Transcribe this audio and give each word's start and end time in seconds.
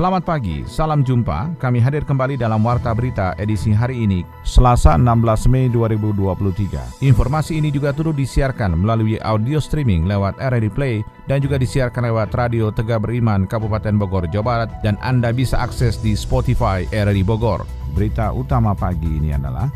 Selamat 0.00 0.24
pagi, 0.24 0.64
salam 0.64 1.04
jumpa. 1.04 1.60
Kami 1.60 1.76
hadir 1.76 2.08
kembali 2.08 2.40
dalam 2.40 2.64
Warta 2.64 2.96
Berita 2.96 3.36
edisi 3.36 3.68
hari 3.68 4.08
ini, 4.08 4.24
Selasa 4.48 4.96
16 4.96 5.44
Mei 5.52 5.68
2023. 5.68 7.04
Informasi 7.04 7.60
ini 7.60 7.68
juga 7.68 7.92
turut 7.92 8.16
disiarkan 8.16 8.80
melalui 8.80 9.20
audio 9.20 9.60
streaming 9.60 10.08
lewat 10.08 10.40
RRI 10.40 10.72
Play 10.72 11.04
dan 11.28 11.44
juga 11.44 11.60
disiarkan 11.60 12.08
lewat 12.08 12.32
Radio 12.32 12.72
Tegak 12.72 13.04
Beriman 13.04 13.44
Kabupaten 13.44 14.00
Bogor, 14.00 14.24
Jawa 14.32 14.64
Barat 14.64 14.70
dan 14.80 14.96
Anda 15.04 15.36
bisa 15.36 15.60
akses 15.60 16.00
di 16.00 16.16
Spotify 16.16 16.88
RRI 16.88 17.20
Bogor. 17.20 17.68
Berita 17.92 18.32
utama 18.32 18.72
pagi 18.72 19.20
ini 19.20 19.36
adalah 19.36 19.68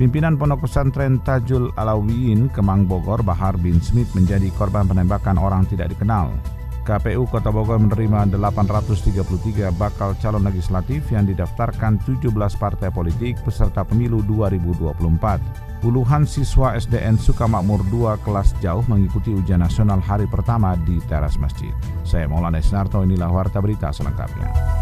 Pimpinan 0.00 0.40
Pondok 0.40 0.64
Pesantren 0.64 1.20
Tajul 1.20 1.68
Alawiyin 1.76 2.48
Kemang 2.48 2.88
Bogor 2.88 3.20
Bahar 3.20 3.60
bin 3.60 3.76
Smith 3.84 4.08
menjadi 4.16 4.48
korban 4.56 4.88
penembakan 4.88 5.36
orang 5.36 5.68
tidak 5.68 5.92
dikenal. 5.92 6.55
KPU 6.86 7.26
Kota 7.26 7.50
Bogor 7.50 7.82
menerima 7.82 8.30
833 8.38 9.74
bakal 9.74 10.14
calon 10.22 10.46
legislatif 10.46 11.10
yang 11.10 11.26
didaftarkan 11.26 11.98
17 12.06 12.30
partai 12.62 12.94
politik 12.94 13.42
peserta 13.42 13.82
pemilu 13.82 14.22
2024. 14.22 15.82
Puluhan 15.82 16.22
siswa 16.24 16.78
SDN 16.78 17.18
Sukamakmur 17.18 17.82
2 17.90 18.22
kelas 18.22 18.54
jauh 18.62 18.86
mengikuti 18.86 19.34
ujian 19.34 19.60
nasional 19.60 19.98
hari 19.98 20.30
pertama 20.30 20.78
di 20.86 21.02
teras 21.10 21.34
masjid. 21.42 21.74
Saya 22.06 22.30
Maulana 22.30 22.62
Isnarto, 22.62 23.02
inilah 23.02 23.28
Warta 23.28 23.58
Berita 23.58 23.90
selengkapnya. 23.90 24.75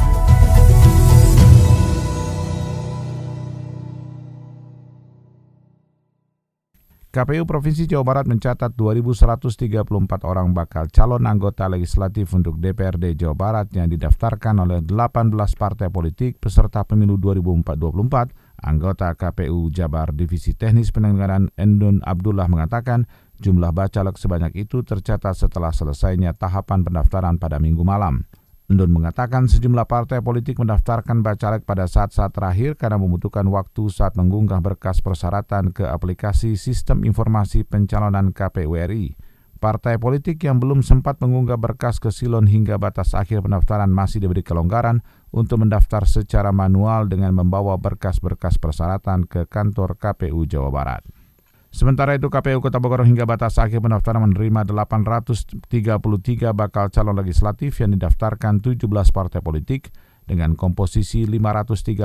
KPU 7.15 7.47
Provinsi 7.47 7.87
Jawa 7.87 8.03
Barat 8.03 8.27
mencatat 8.27 8.75
2.134 8.75 9.87
orang 10.27 10.51
bakal 10.51 10.91
calon 10.91 11.31
anggota 11.31 11.71
legislatif 11.71 12.35
untuk 12.35 12.59
DPRD 12.59 13.15
Jawa 13.15 13.39
Barat 13.39 13.71
yang 13.71 13.87
didaftarkan 13.87 14.59
oleh 14.59 14.83
18 14.83 15.31
partai 15.55 15.95
politik 15.95 16.43
peserta 16.43 16.83
pemilu 16.83 17.15
2024. 17.15 18.35
Anggota 18.67 19.15
KPU 19.15 19.71
Jabar 19.71 20.11
Divisi 20.11 20.59
Teknis 20.59 20.91
Penyelenggaraan 20.91 21.55
Endun 21.55 22.03
Abdullah 22.03 22.51
mengatakan 22.51 23.07
jumlah 23.39 23.71
bacalek 23.71 24.19
sebanyak 24.19 24.67
itu 24.67 24.83
tercatat 24.83 25.39
setelah 25.39 25.71
selesainya 25.71 26.35
tahapan 26.35 26.83
pendaftaran 26.83 27.39
pada 27.39 27.63
minggu 27.63 27.87
malam. 27.87 28.27
Endun 28.75 28.91
mengatakan 28.91 29.47
sejumlah 29.47 29.87
partai 29.87 30.19
politik 30.19 30.59
mendaftarkan 30.59 31.23
bacalek 31.23 31.63
pada 31.63 31.87
saat-saat 31.87 32.35
terakhir 32.35 32.75
karena 32.75 32.99
membutuhkan 32.99 33.47
waktu 33.47 33.87
saat 33.87 34.19
mengunggah 34.19 34.59
berkas 34.59 34.99
persyaratan 34.99 35.71
ke 35.71 35.87
aplikasi 35.87 36.59
Sistem 36.59 37.07
Informasi 37.07 37.63
Pencalonan 37.63 38.35
KPU 38.35 38.75
RI. 38.75 39.15
Partai 39.63 39.95
politik 40.03 40.43
yang 40.43 40.59
belum 40.59 40.83
sempat 40.83 41.23
mengunggah 41.23 41.55
berkas 41.55 42.03
ke 42.03 42.11
Silon 42.11 42.51
hingga 42.51 42.75
batas 42.75 43.15
akhir 43.15 43.47
pendaftaran 43.47 43.95
masih 43.95 44.19
diberi 44.19 44.43
kelonggaran 44.43 45.07
untuk 45.31 45.63
mendaftar 45.63 46.03
secara 46.11 46.51
manual 46.51 47.07
dengan 47.07 47.31
membawa 47.31 47.79
berkas-berkas 47.79 48.59
persyaratan 48.59 49.31
ke 49.31 49.47
kantor 49.47 49.95
KPU 50.03 50.51
Jawa 50.51 50.75
Barat. 50.75 51.07
Sementara 51.75 52.15
itu 52.15 52.31
KPU 52.31 52.63
Kota 52.63 52.79
Bogor 52.79 53.03
hingga 53.03 53.27
batas 53.27 53.59
akhir 53.59 53.83
pendaftaran 53.83 54.23
menerima 54.23 54.63
833 54.63 55.99
bakal 56.55 56.87
calon 56.87 57.19
legislatif 57.19 57.83
yang 57.83 57.99
didaftarkan 57.99 58.63
17 58.63 58.87
partai 59.11 59.43
politik 59.43 59.91
dengan 60.23 60.55
komposisi 60.55 61.27
534 61.27 61.99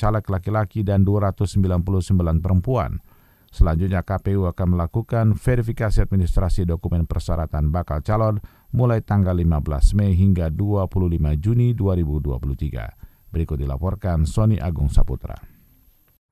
caleg 0.00 0.24
laki-laki 0.24 0.80
dan 0.80 1.04
299 1.04 2.40
perempuan. 2.40 3.04
Selanjutnya 3.52 4.00
KPU 4.00 4.48
akan 4.48 4.80
melakukan 4.80 5.36
verifikasi 5.36 6.00
administrasi 6.00 6.64
dokumen 6.64 7.04
persyaratan 7.04 7.68
bakal 7.68 8.00
calon 8.00 8.40
mulai 8.72 9.04
tanggal 9.04 9.36
15 9.36 10.00
Mei 10.00 10.16
hingga 10.16 10.48
25 10.48 10.96
Juni 11.36 11.76
2023. 11.76 13.36
Berikut 13.36 13.60
dilaporkan 13.60 14.24
Sony 14.24 14.56
Agung 14.56 14.88
Saputra. 14.88 15.59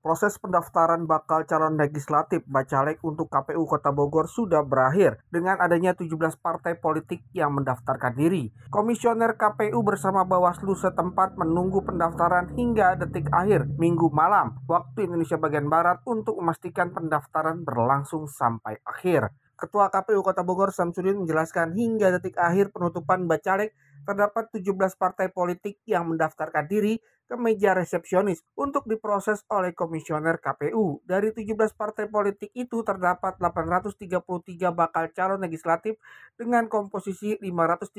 Proses 0.08 0.40
pendaftaran 0.40 1.04
bakal 1.04 1.44
calon 1.44 1.76
legislatif 1.76 2.40
Bacalek 2.48 2.96
untuk 3.04 3.28
KPU 3.28 3.68
Kota 3.68 3.92
Bogor 3.92 4.24
sudah 4.24 4.64
berakhir 4.64 5.20
dengan 5.28 5.60
adanya 5.60 5.92
17 5.92 6.08
partai 6.40 6.80
politik 6.80 7.28
yang 7.36 7.52
mendaftarkan 7.52 8.16
diri. 8.16 8.48
Komisioner 8.72 9.36
KPU 9.36 9.84
bersama 9.84 10.24
Bawaslu 10.24 10.72
setempat 10.80 11.36
menunggu 11.36 11.84
pendaftaran 11.84 12.56
hingga 12.56 12.96
detik 12.96 13.28
akhir 13.28 13.68
minggu 13.76 14.08
malam 14.08 14.56
waktu 14.64 15.12
Indonesia 15.12 15.36
bagian 15.36 15.68
Barat 15.68 16.00
untuk 16.08 16.40
memastikan 16.40 16.88
pendaftaran 16.88 17.68
berlangsung 17.68 18.24
sampai 18.32 18.80
akhir. 18.88 19.28
Ketua 19.60 19.92
KPU 19.92 20.24
Kota 20.24 20.40
Bogor 20.40 20.72
Samsudin 20.72 21.20
menjelaskan 21.20 21.76
hingga 21.76 22.16
detik 22.16 22.40
akhir 22.40 22.72
penutupan 22.72 23.28
Bacalek 23.28 23.76
terdapat 24.08 24.48
17 24.56 24.72
partai 24.96 25.28
politik 25.28 25.76
yang 25.84 26.08
mendaftarkan 26.08 26.64
diri 26.64 26.96
ke 27.28 27.36
meja 27.36 27.76
resepsionis 27.76 28.40
untuk 28.56 28.88
diproses 28.88 29.44
oleh 29.52 29.76
komisioner 29.76 30.40
KPU. 30.40 31.04
Dari 31.04 31.36
17 31.36 31.76
partai 31.76 32.08
politik 32.08 32.48
itu 32.56 32.80
terdapat 32.80 33.36
833 33.36 34.72
bakal 34.72 35.12
calon 35.12 35.44
legislatif 35.44 36.00
dengan 36.40 36.72
komposisi 36.72 37.36
534 37.36 37.92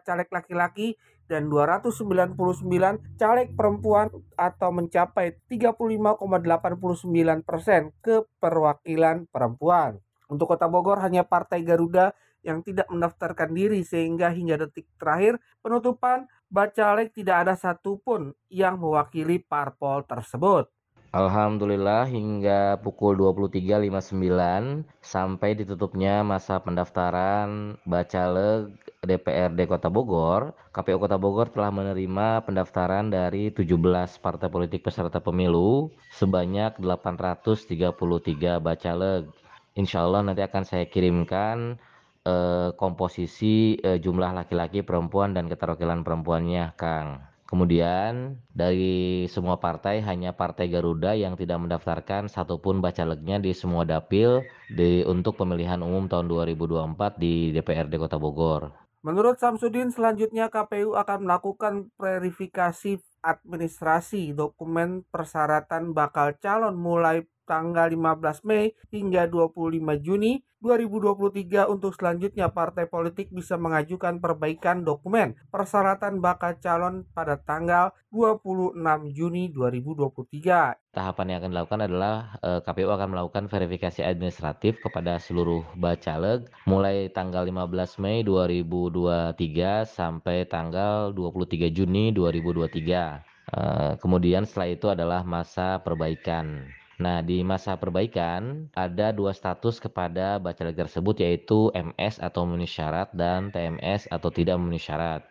caleg 0.00 0.28
laki-laki 0.32 0.96
dan 1.28 1.52
299 1.52 3.20
caleg 3.20 3.52
perempuan 3.52 4.08
atau 4.40 4.72
mencapai 4.72 5.36
35,89 5.52 7.44
persen 7.44 7.92
keperwakilan 8.00 9.28
perempuan. 9.28 10.00
Untuk 10.24 10.48
Kota 10.48 10.72
Bogor 10.72 11.04
hanya 11.04 11.28
Partai 11.28 11.60
Garuda 11.60 12.16
yang 12.44 12.60
tidak 12.60 12.86
mendaftarkan 12.92 13.50
diri 13.50 13.80
sehingga 13.82 14.28
hingga 14.30 14.68
detik 14.68 14.86
terakhir 15.00 15.40
penutupan 15.64 16.28
Bacalek 16.52 17.10
tidak 17.10 17.48
ada 17.48 17.54
satupun 17.58 18.30
yang 18.46 18.78
mewakili 18.78 19.42
parpol 19.42 20.06
tersebut. 20.06 20.70
Alhamdulillah 21.14 22.10
hingga 22.10 22.74
pukul 22.82 23.14
23.59 23.18 24.82
sampai 24.98 25.50
ditutupnya 25.54 26.26
masa 26.26 26.58
pendaftaran 26.58 27.78
Bacaleg 27.86 28.74
DPRD 29.06 29.70
Kota 29.70 29.86
Bogor, 29.86 30.50
KPU 30.74 30.98
Kota 30.98 31.14
Bogor 31.14 31.54
telah 31.54 31.70
menerima 31.70 32.42
pendaftaran 32.42 33.14
dari 33.14 33.54
17 33.54 33.78
partai 34.18 34.50
politik 34.50 34.82
peserta 34.82 35.22
pemilu 35.22 35.94
sebanyak 36.18 36.82
833 36.82 38.58
Bacaleg. 38.58 39.30
Insya 39.78 40.02
Allah 40.02 40.26
nanti 40.26 40.42
akan 40.42 40.66
saya 40.66 40.86
kirimkan 40.90 41.78
eh, 42.24 42.70
komposisi 42.74 43.78
eh, 43.78 44.00
jumlah 44.00 44.32
laki-laki, 44.34 44.80
perempuan 44.82 45.36
dan 45.36 45.46
keterwakilan 45.46 46.02
perempuannya, 46.02 46.74
Kang. 46.74 47.34
Kemudian 47.44 48.40
dari 48.50 49.28
semua 49.30 49.60
partai 49.60 50.02
hanya 50.02 50.34
Partai 50.34 50.66
Garuda 50.66 51.14
yang 51.14 51.38
tidak 51.38 51.62
mendaftarkan 51.62 52.26
satupun 52.26 52.82
bacalegnya 52.82 53.38
di 53.38 53.54
semua 53.54 53.86
dapil 53.86 54.42
di 54.66 55.04
untuk 55.06 55.38
pemilihan 55.38 55.78
umum 55.78 56.10
tahun 56.10 56.26
2024 56.26 57.20
di 57.20 57.54
DPRD 57.54 58.00
Kota 58.00 58.18
Bogor. 58.18 58.74
Menurut 59.04 59.36
Samsudin, 59.36 59.92
selanjutnya 59.92 60.48
KPU 60.48 60.96
akan 60.96 61.28
melakukan 61.28 61.92
verifikasi 62.00 62.96
administrasi 63.20 64.32
dokumen 64.32 65.04
persyaratan 65.12 65.92
bakal 65.92 66.32
calon 66.40 66.72
mulai 66.72 67.28
tanggal 67.44 67.92
15 67.92 68.48
Mei 68.48 68.72
hingga 68.90 69.28
25 69.28 69.80
Juni 70.00 70.42
2023 70.64 71.68
untuk 71.68 71.92
selanjutnya 71.92 72.48
partai 72.48 72.88
politik 72.88 73.28
bisa 73.28 73.60
mengajukan 73.60 74.16
perbaikan 74.16 74.80
dokumen 74.80 75.36
persyaratan 75.52 76.24
bakal 76.24 76.56
calon 76.56 77.04
pada 77.12 77.36
tanggal 77.36 77.92
26 78.08 78.72
Juni 79.12 79.52
2023. 79.52 80.96
Tahapan 80.96 81.26
yang 81.28 81.38
akan 81.44 81.52
dilakukan 81.52 81.80
adalah 81.84 82.40
eh, 82.40 82.64
KPU 82.64 82.88
akan 82.88 83.08
melakukan 83.12 83.44
verifikasi 83.52 84.00
administratif 84.00 84.80
kepada 84.80 85.20
seluruh 85.20 85.68
bacaleg 85.76 86.48
mulai 86.64 87.12
tanggal 87.12 87.44
15 87.44 88.00
Mei 88.00 88.24
2023 88.24 89.84
sampai 89.84 90.48
tanggal 90.48 91.12
23 91.12 91.68
Juni 91.76 92.08
2023. 92.16 93.20
Eh, 93.44 93.92
kemudian 94.00 94.48
setelah 94.48 94.68
itu 94.72 94.86
adalah 94.88 95.20
masa 95.28 95.76
perbaikan 95.84 96.64
Nah, 96.94 97.26
di 97.26 97.42
masa 97.42 97.74
perbaikan 97.74 98.70
ada 98.70 99.10
dua 99.10 99.34
status 99.34 99.82
kepada 99.82 100.38
bacalek 100.38 100.86
tersebut 100.86 101.18
yaitu 101.18 101.74
MS 101.74 102.22
atau 102.22 102.46
memenuhi 102.46 102.70
syarat 102.70 103.10
dan 103.10 103.50
TMS 103.50 104.06
atau 104.14 104.30
tidak 104.30 104.54
memenuhi 104.62 104.82
syarat. 104.82 105.26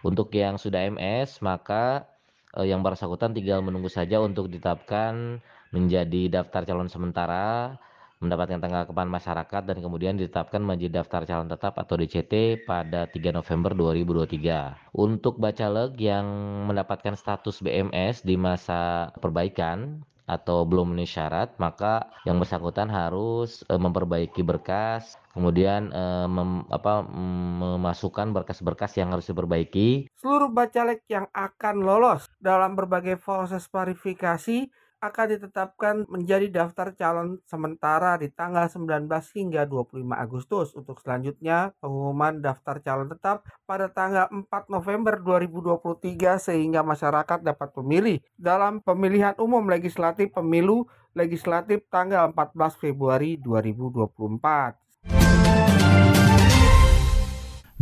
Untuk 0.00 0.32
yang 0.32 0.56
sudah 0.56 0.88
MS, 0.88 1.44
maka 1.44 2.08
eh, 2.56 2.66
yang 2.72 2.80
bersangkutan 2.80 3.36
tinggal 3.36 3.60
menunggu 3.60 3.92
saja 3.92 4.24
untuk 4.24 4.48
ditetapkan 4.48 5.38
menjadi 5.72 6.40
daftar 6.40 6.64
calon 6.64 6.88
sementara 6.88 7.76
mendapatkan 8.22 8.62
tanggapan 8.62 9.10
masyarakat 9.10 9.62
dan 9.66 9.78
kemudian 9.82 10.14
ditetapkan 10.14 10.62
menjadi 10.62 11.02
daftar 11.02 11.26
calon 11.26 11.50
tetap 11.50 11.74
atau 11.74 11.98
DCT 11.98 12.62
pada 12.62 13.10
3 13.10 13.34
November 13.34 13.74
2023. 13.74 14.94
Untuk 14.94 15.42
bacaleg 15.42 15.98
yang 15.98 16.24
mendapatkan 16.70 17.18
status 17.18 17.58
BMS 17.58 18.22
di 18.22 18.38
masa 18.38 19.10
perbaikan 19.18 20.06
atau 20.32 20.64
belum 20.64 20.92
memenuhi 20.92 21.08
syarat, 21.08 21.52
maka 21.60 22.08
yang 22.24 22.40
bersangkutan 22.40 22.88
harus 22.88 23.60
e, 23.68 23.74
memperbaiki 23.76 24.40
berkas, 24.40 25.20
kemudian 25.36 25.92
e, 25.92 26.04
mem, 26.28 26.64
apa, 26.72 27.04
memasukkan 27.04 28.32
berkas-berkas 28.32 28.96
yang 28.96 29.12
harus 29.12 29.28
diperbaiki. 29.28 30.08
Seluruh 30.16 30.48
bacalek 30.48 31.04
yang 31.12 31.28
akan 31.30 31.84
lolos 31.84 32.28
dalam 32.40 32.72
berbagai 32.72 33.20
proses 33.20 33.68
verifikasi 33.68 34.72
akan 35.02 35.26
ditetapkan 35.34 36.06
menjadi 36.06 36.46
daftar 36.46 36.94
calon 36.94 37.42
sementara 37.50 38.14
di 38.14 38.30
tanggal 38.30 38.70
19 38.70 39.10
hingga 39.34 39.66
25 39.66 40.14
Agustus. 40.14 40.70
Untuk 40.78 41.02
selanjutnya, 41.02 41.74
pengumuman 41.82 42.38
daftar 42.38 42.78
calon 42.78 43.10
tetap 43.10 43.42
pada 43.66 43.90
tanggal 43.90 44.30
4 44.30 44.46
November 44.70 45.18
2023 45.18 46.38
sehingga 46.38 46.86
masyarakat 46.86 47.42
dapat 47.42 47.74
memilih 47.82 48.22
dalam 48.38 48.78
pemilihan 48.78 49.34
umum 49.42 49.66
legislatif 49.66 50.30
pemilu 50.30 50.86
legislatif 51.18 51.82
tanggal 51.90 52.30
14 52.30 52.78
Februari 52.78 53.34
2024. 53.42 55.61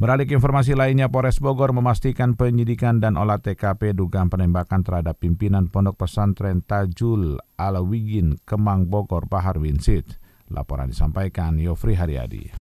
Beralih 0.00 0.24
ke 0.24 0.32
informasi 0.32 0.72
lainnya, 0.72 1.12
Polres 1.12 1.44
Bogor 1.44 1.76
memastikan 1.76 2.32
penyidikan 2.32 3.04
dan 3.04 3.20
olah 3.20 3.36
TKP 3.36 3.92
dugaan 3.92 4.32
penembakan 4.32 4.80
terhadap 4.80 5.20
pimpinan 5.20 5.68
Pondok 5.68 6.00
Pesantren 6.00 6.64
Tajul 6.64 7.36
Alawigin 7.60 8.40
Kemang 8.48 8.88
Bogor 8.88 9.28
Bahar 9.28 9.60
Winsit. 9.60 10.16
Laporan 10.48 10.88
disampaikan 10.88 11.60
Yofri 11.60 12.00
Haryadi. 12.00 12.69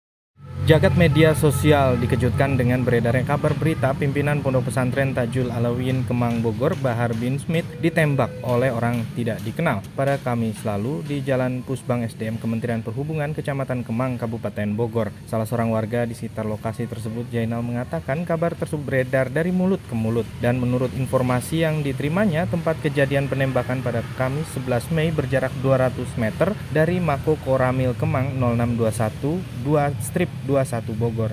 Jagat 0.68 0.92
media 0.92 1.32
sosial 1.32 1.96
dikejutkan 1.96 2.60
dengan 2.60 2.84
beredarnya 2.84 3.24
kabar 3.24 3.56
berita 3.56 3.96
pimpinan 3.96 4.44
Pondok 4.44 4.68
Pesantren 4.68 5.16
Tajul 5.16 5.48
Alawin 5.48 6.04
Kemang 6.04 6.44
Bogor 6.44 6.76
Bahar 6.84 7.16
bin 7.16 7.40
Smith 7.40 7.64
ditembak 7.80 8.28
oleh 8.44 8.68
orang 8.68 9.00
tidak 9.16 9.40
dikenal 9.40 9.80
pada 9.96 10.20
Kamis 10.20 10.60
lalu 10.60 11.00
di 11.08 11.24
Jalan 11.24 11.64
Pusbang 11.64 12.04
SDM 12.04 12.36
Kementerian 12.36 12.84
Perhubungan 12.84 13.32
Kecamatan 13.32 13.88
Kemang 13.88 14.20
Kabupaten 14.20 14.76
Bogor. 14.76 15.08
Salah 15.24 15.48
seorang 15.48 15.72
warga 15.72 16.04
di 16.04 16.12
sekitar 16.12 16.44
lokasi 16.44 16.84
tersebut 16.84 17.32
Jainal 17.32 17.64
mengatakan 17.64 18.28
kabar 18.28 18.52
tersebut 18.52 18.84
beredar 18.84 19.32
dari 19.32 19.56
mulut 19.56 19.80
ke 19.88 19.96
mulut 19.96 20.28
dan 20.44 20.60
menurut 20.60 20.92
informasi 20.92 21.64
yang 21.64 21.80
diterimanya 21.80 22.44
tempat 22.44 22.76
kejadian 22.84 23.32
penembakan 23.32 23.80
pada 23.80 24.04
Kamis 24.20 24.44
11 24.60 24.92
Mei 24.92 25.08
berjarak 25.08 25.56
200 25.64 26.20
meter 26.20 26.52
dari 26.68 27.00
Mako 27.00 27.40
Koramil 27.48 27.96
Kemang 27.96 28.36
0621 28.36 29.40
2 29.64 30.04
strip 30.04 30.28
2 30.44 30.49
21 30.50 30.98
Bogor. 30.98 31.30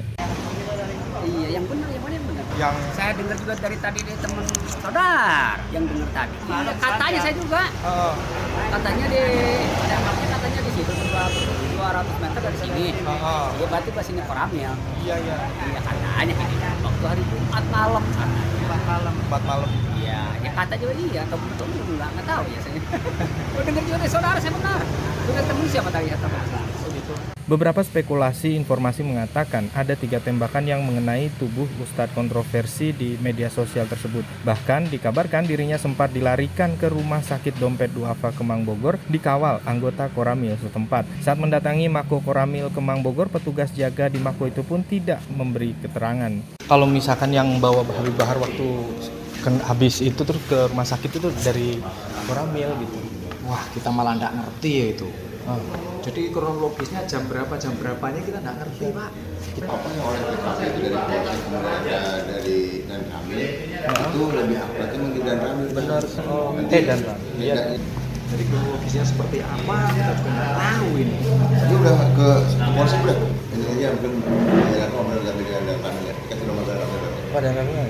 Iya, 1.28 1.48
yang 1.58 1.66
benar, 1.66 1.90
yang 1.90 2.04
mana 2.06 2.14
yang 2.14 2.26
benar? 2.30 2.44
Yang 2.54 2.74
saya 2.94 3.12
dengar 3.18 3.36
juga 3.36 3.54
dari 3.58 3.78
tadi 3.78 4.00
dari 4.00 4.20
teman 4.22 4.46
saudara 4.70 5.10
yang 5.74 5.84
dengar 5.90 6.10
tadi. 6.14 6.36
Iya, 6.38 6.74
katanya 6.78 7.20
saya 7.20 7.34
juga. 7.34 7.62
uh, 7.82 8.14
Katanya 8.68 9.06
di 9.08 9.20
ada 9.74 9.96
maksudnya 10.06 10.30
katanya 10.38 10.60
di 10.62 10.72
situ 10.72 10.92
200 10.94 12.24
meter 12.24 12.40
dari 12.46 12.58
sini. 12.62 12.86
uh, 13.02 13.10
uh, 13.10 13.46
Ya 13.58 13.66
berarti 13.66 13.90
pas 13.90 14.06
ini 14.06 14.22
koramil. 14.22 14.72
iya 15.02 15.16
iya 15.18 15.38
Iya 15.66 15.80
katanya 15.82 16.08
waktu 16.86 17.06
hari 17.06 17.24
Jumat 17.26 17.66
malam 17.70 18.04
Jumat 18.58 18.82
malam. 18.86 19.14
empat 19.28 19.42
malam. 19.44 19.70
Iya, 19.98 20.22
ya 20.40 20.52
kata 20.54 20.74
juga 20.78 20.94
iya, 20.96 21.22
atau 21.26 21.38
betul 21.38 21.68
enggak, 21.68 22.10
enggak 22.14 22.26
tahu 22.26 22.44
ya 22.48 22.60
saya. 22.62 22.80
Dengar 23.66 23.84
juga 23.84 23.98
dari 23.98 24.12
saudara 24.12 24.38
saya 24.38 24.54
benar. 24.54 24.80
Dengar 25.26 25.44
temen 25.44 25.66
siapa 25.68 25.90
tadi 25.90 26.08
kata 26.14 26.28
gitu. 26.30 26.58
Beberapa 27.48 27.80
spekulasi 27.80 28.60
informasi 28.60 29.08
mengatakan 29.08 29.72
ada 29.72 29.96
tiga 29.96 30.20
tembakan 30.20 30.68
yang 30.68 30.84
mengenai 30.84 31.32
tubuh 31.40 31.64
Ustadz 31.80 32.12
kontroversi 32.12 32.92
di 32.92 33.16
media 33.24 33.48
sosial 33.48 33.88
tersebut. 33.88 34.28
Bahkan 34.44 34.92
dikabarkan 34.92 35.48
dirinya 35.48 35.80
sempat 35.80 36.12
dilarikan 36.12 36.76
ke 36.76 36.92
rumah 36.92 37.24
sakit 37.24 37.56
Dompet 37.56 37.96
Duafa 37.96 38.36
Kemang 38.36 38.68
Bogor 38.68 39.00
dikawal 39.08 39.64
anggota 39.64 40.12
Koramil 40.12 40.60
setempat. 40.60 41.08
Saat 41.24 41.40
mendatangi 41.40 41.88
Mako 41.88 42.20
Koramil 42.20 42.68
Kemang 42.68 43.00
Bogor, 43.00 43.32
petugas 43.32 43.72
jaga 43.72 44.12
di 44.12 44.20
Mako 44.20 44.52
itu 44.52 44.68
pun 44.68 44.84
tidak 44.84 45.24
memberi 45.32 45.72
keterangan. 45.80 46.60
Kalau 46.68 46.84
misalkan 46.84 47.32
yang 47.32 47.64
bawa 47.64 47.88
Habib 47.96 48.20
Bahar 48.20 48.44
waktu 48.44 48.68
habis 49.64 50.04
itu 50.04 50.20
terus 50.28 50.44
ke 50.52 50.68
rumah 50.68 50.84
sakit 50.84 51.16
itu 51.16 51.32
dari 51.48 51.80
Koramil 52.28 52.76
gitu. 52.84 53.00
Wah, 53.48 53.64
kita 53.72 53.88
malah 53.88 54.20
nggak 54.20 54.36
ngerti 54.36 54.72
ya 54.76 54.88
itu. 55.00 55.08
Ah. 55.48 55.56
Jadi 56.04 56.28
kronologisnya 56.28 57.08
jam 57.08 57.24
berapa 57.26 57.56
jam 57.56 57.72
berapanya 57.80 58.20
kita 58.20 58.44
nggak 58.44 58.56
ngerti 58.60 58.86
pak. 58.92 59.12
apa 59.58 59.88
yang 59.90 60.06
oleh 60.06 60.22
TKP 60.22 60.60
itu 60.62 60.80
dari 60.86 60.98
proses 61.02 61.40
keluarga 61.42 62.00
dari 62.30 62.58
dan 62.86 63.02
Ramil 63.10 63.40
itu 63.42 64.22
lebih 64.30 64.58
akuratnya 64.60 64.98
mungkin 65.02 65.22
dan 65.24 65.38
Ramil 65.42 65.68
Benar. 65.74 66.02
Oh, 66.30 66.54
Nanti- 66.54 66.76
eh 66.76 66.82
dan 66.84 67.00
Ramil. 67.02 67.32
Iya. 67.40 67.56
Iya. 67.58 67.80
Jadi 68.28 68.44
kronologisnya 68.44 69.04
seperti 69.08 69.38
apa 69.40 69.76
kita 69.90 70.12
juga 70.14 70.30
nggak 70.30 70.52
tahu 70.54 70.88
ini. 71.00 71.16
Tadi 71.58 71.74
udah 71.74 71.96
ke 72.12 72.30
polsek 72.76 73.00
udah 73.02 73.18
ini 73.50 73.66
aja 73.72 73.88
mungkin 73.96 74.12
ya 74.70 74.86
kok 74.86 75.02
benar 75.02 75.34
dengan 75.34 75.62
dan 75.64 75.78
Ramil 75.82 76.04
ya 76.06 76.14
nomor 76.44 76.64
dan 76.68 76.76
Ramil 76.78 77.00
Pada 77.32 77.50
Ramil. 77.50 77.88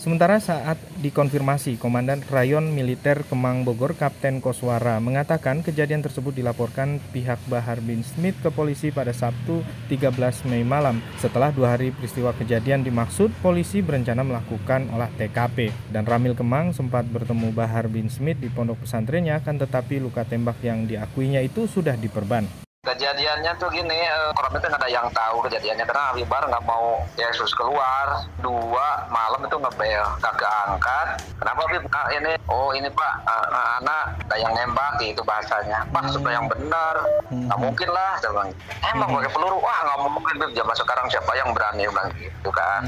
Sementara 0.00 0.40
saat 0.40 0.80
dikonfirmasi, 1.04 1.76
Komandan 1.76 2.24
Rayon 2.24 2.72
Militer 2.72 3.20
Kemang 3.28 3.68
Bogor 3.68 3.92
Kapten 3.92 4.40
Koswara 4.40 4.96
mengatakan 4.96 5.60
kejadian 5.60 6.00
tersebut 6.00 6.32
dilaporkan 6.32 7.04
pihak 7.12 7.36
Bahar 7.52 7.84
bin 7.84 8.00
Smith 8.00 8.32
ke 8.40 8.48
polisi 8.48 8.88
pada 8.88 9.12
Sabtu 9.12 9.60
13 9.92 10.48
Mei 10.48 10.64
malam. 10.64 11.04
Setelah 11.20 11.52
dua 11.52 11.76
hari 11.76 11.92
peristiwa 11.92 12.32
kejadian 12.32 12.80
dimaksud, 12.80 13.28
polisi 13.44 13.84
berencana 13.84 14.24
melakukan 14.24 14.88
olah 14.88 15.12
TKP. 15.20 15.68
Dan 15.92 16.08
Ramil 16.08 16.32
Kemang 16.32 16.72
sempat 16.72 17.04
bertemu 17.04 17.52
Bahar 17.52 17.84
bin 17.92 18.08
Smith 18.08 18.40
di 18.40 18.48
pondok 18.48 18.88
pesantrennya, 18.88 19.36
kan 19.44 19.60
tetapi 19.60 20.00
luka 20.00 20.24
tembak 20.24 20.64
yang 20.64 20.88
diakuinya 20.88 21.44
itu 21.44 21.68
sudah 21.68 22.00
diperban. 22.00 22.69
Kejadiannya 22.80 23.52
tuh 23.60 23.68
gini, 23.68 23.92
eh, 23.92 24.32
koram 24.32 24.56
itu 24.56 24.64
nggak 24.64 24.80
ada 24.80 24.88
yang 24.88 25.04
tahu 25.12 25.44
kejadiannya 25.44 25.84
karena 25.84 26.00
Habib 26.08 26.24
Bar 26.32 26.48
nggak 26.48 26.64
mau 26.64 27.04
Yesus 27.12 27.52
keluar. 27.52 28.24
Dua 28.40 29.04
malam 29.12 29.44
itu 29.44 29.52
ngebel, 29.52 30.00
kagak 30.24 30.48
angkat. 30.64 31.20
Kenapa 31.36 31.60
Habib? 31.68 31.84
Ah, 31.92 32.08
ini, 32.08 32.32
oh 32.48 32.72
ini 32.72 32.88
Pak, 32.88 33.12
ah, 33.28 33.44
ah, 33.52 33.68
anak 33.84 34.24
ada 34.24 34.36
yang 34.40 34.56
nembak 34.56 34.96
itu 34.96 35.20
bahasanya. 35.20 35.84
Pak, 35.92 36.08
supaya 36.08 36.40
yang 36.40 36.48
benar. 36.48 37.04
Nggak 37.28 37.60
mungkin 37.60 37.88
lah, 37.92 38.16
saya 38.16 38.32
bilang. 38.32 38.50
Emang 38.96 39.12
pakai 39.12 39.28
peluru, 39.28 39.60
wah 39.60 39.80
nggak 39.84 40.00
mungkin 40.00 40.34
Habib. 40.40 40.50
Zaman 40.56 40.76
sekarang 40.80 41.06
siapa 41.12 41.32
yang 41.36 41.52
berani 41.52 41.84
bilang 41.84 42.08
gitu 42.16 42.48
kan. 42.48 42.82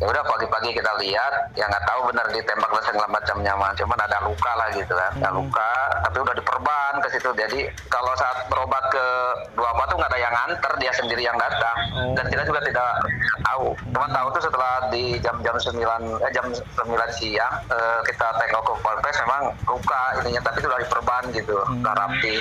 Ya 0.00 0.08
udah 0.08 0.24
pagi-pagi 0.24 0.72
kita 0.72 0.96
lihat, 0.96 1.52
ya 1.52 1.68
nggak 1.68 1.84
tahu 1.84 2.08
benar 2.08 2.24
ditembak 2.32 2.72
dan 2.72 2.84
segala 2.88 3.06
macamnya 3.12 3.52
mah. 3.52 3.68
Cuman 3.76 4.00
ada 4.00 4.16
luka 4.24 4.52
lah 4.56 4.72
gitu 4.72 4.96
kan, 4.96 5.12
ada 5.20 5.28
luka, 5.36 5.72
tapi 6.08 6.16
udah 6.24 6.34
diperban 6.40 6.92
ke 7.04 7.08
situ. 7.12 7.28
Jadi 7.36 7.60
kalau 7.92 8.08
saat 8.16 8.48
berobat 8.48 8.80
ke 8.88 9.06
dua 9.52 9.68
apa 9.76 9.84
tuh 9.92 10.00
nggak 10.00 10.08
ada 10.08 10.20
yang 10.24 10.32
nganter, 10.32 10.72
dia 10.80 10.92
sendiri 10.96 11.20
yang 11.20 11.36
datang. 11.36 11.76
Dan 12.16 12.24
kita 12.32 12.48
juga 12.48 12.64
tidak 12.64 12.92
tahu. 13.44 13.76
Cuma 13.92 14.08
tahu 14.08 14.26
tuh 14.32 14.42
setelah 14.48 14.88
di 14.88 15.20
jam-jam 15.20 15.56
9 15.60 15.76
eh, 15.76 16.32
jam 16.32 16.46
9 16.48 17.20
siang 17.20 17.54
eh, 17.68 18.00
kita 18.08 18.26
tengok 18.40 18.62
ke 18.64 18.72
Polres 18.80 19.16
memang 19.28 19.42
luka 19.68 20.02
ininya, 20.24 20.40
tapi 20.48 20.64
itu 20.64 20.68
udah 20.72 20.80
diperban 20.80 21.22
gitu, 21.36 21.56
udah 21.60 21.92
rapi. 21.92 22.34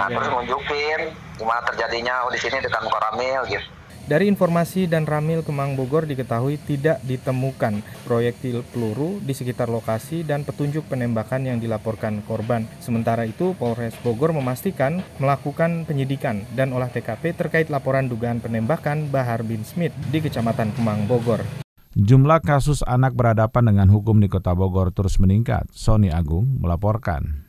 Nah 0.00 0.08
terus 0.08 0.32
nunjukin 0.32 1.12
gimana 1.36 1.60
terjadinya 1.68 2.24
oh 2.24 2.32
di 2.32 2.40
sini 2.40 2.56
dekat 2.64 2.88
Koramil 2.88 3.44
gitu. 3.52 3.68
Dari 4.04 4.28
informasi 4.28 4.84
dan 4.84 5.08
Ramil 5.08 5.40
Kemang 5.40 5.80
Bogor 5.80 6.04
diketahui 6.04 6.60
tidak 6.60 7.00
ditemukan 7.08 7.80
proyektil 8.04 8.60
peluru 8.68 9.16
di 9.24 9.32
sekitar 9.32 9.72
lokasi 9.72 10.28
dan 10.28 10.44
petunjuk 10.44 10.84
penembakan 10.92 11.48
yang 11.48 11.56
dilaporkan 11.56 12.20
korban. 12.28 12.68
Sementara 12.84 13.24
itu, 13.24 13.56
Polres 13.56 13.96
Bogor 14.04 14.36
memastikan 14.36 15.00
melakukan 15.16 15.88
penyidikan 15.88 16.44
dan 16.52 16.76
olah 16.76 16.92
TKP 16.92 17.32
terkait 17.32 17.72
laporan 17.72 18.04
dugaan 18.04 18.44
penembakan 18.44 19.08
Bahar 19.08 19.40
bin 19.40 19.64
Smith 19.64 19.96
di 20.12 20.20
Kecamatan 20.20 20.76
Kemang 20.76 21.08
Bogor. 21.08 21.40
Jumlah 21.96 22.44
kasus 22.44 22.84
anak 22.84 23.16
berhadapan 23.16 23.72
dengan 23.72 23.88
hukum 23.88 24.20
di 24.20 24.28
Kota 24.28 24.52
Bogor 24.52 24.92
terus 24.92 25.16
meningkat. 25.16 25.64
Sony 25.72 26.12
Agung 26.12 26.60
melaporkan. 26.60 27.43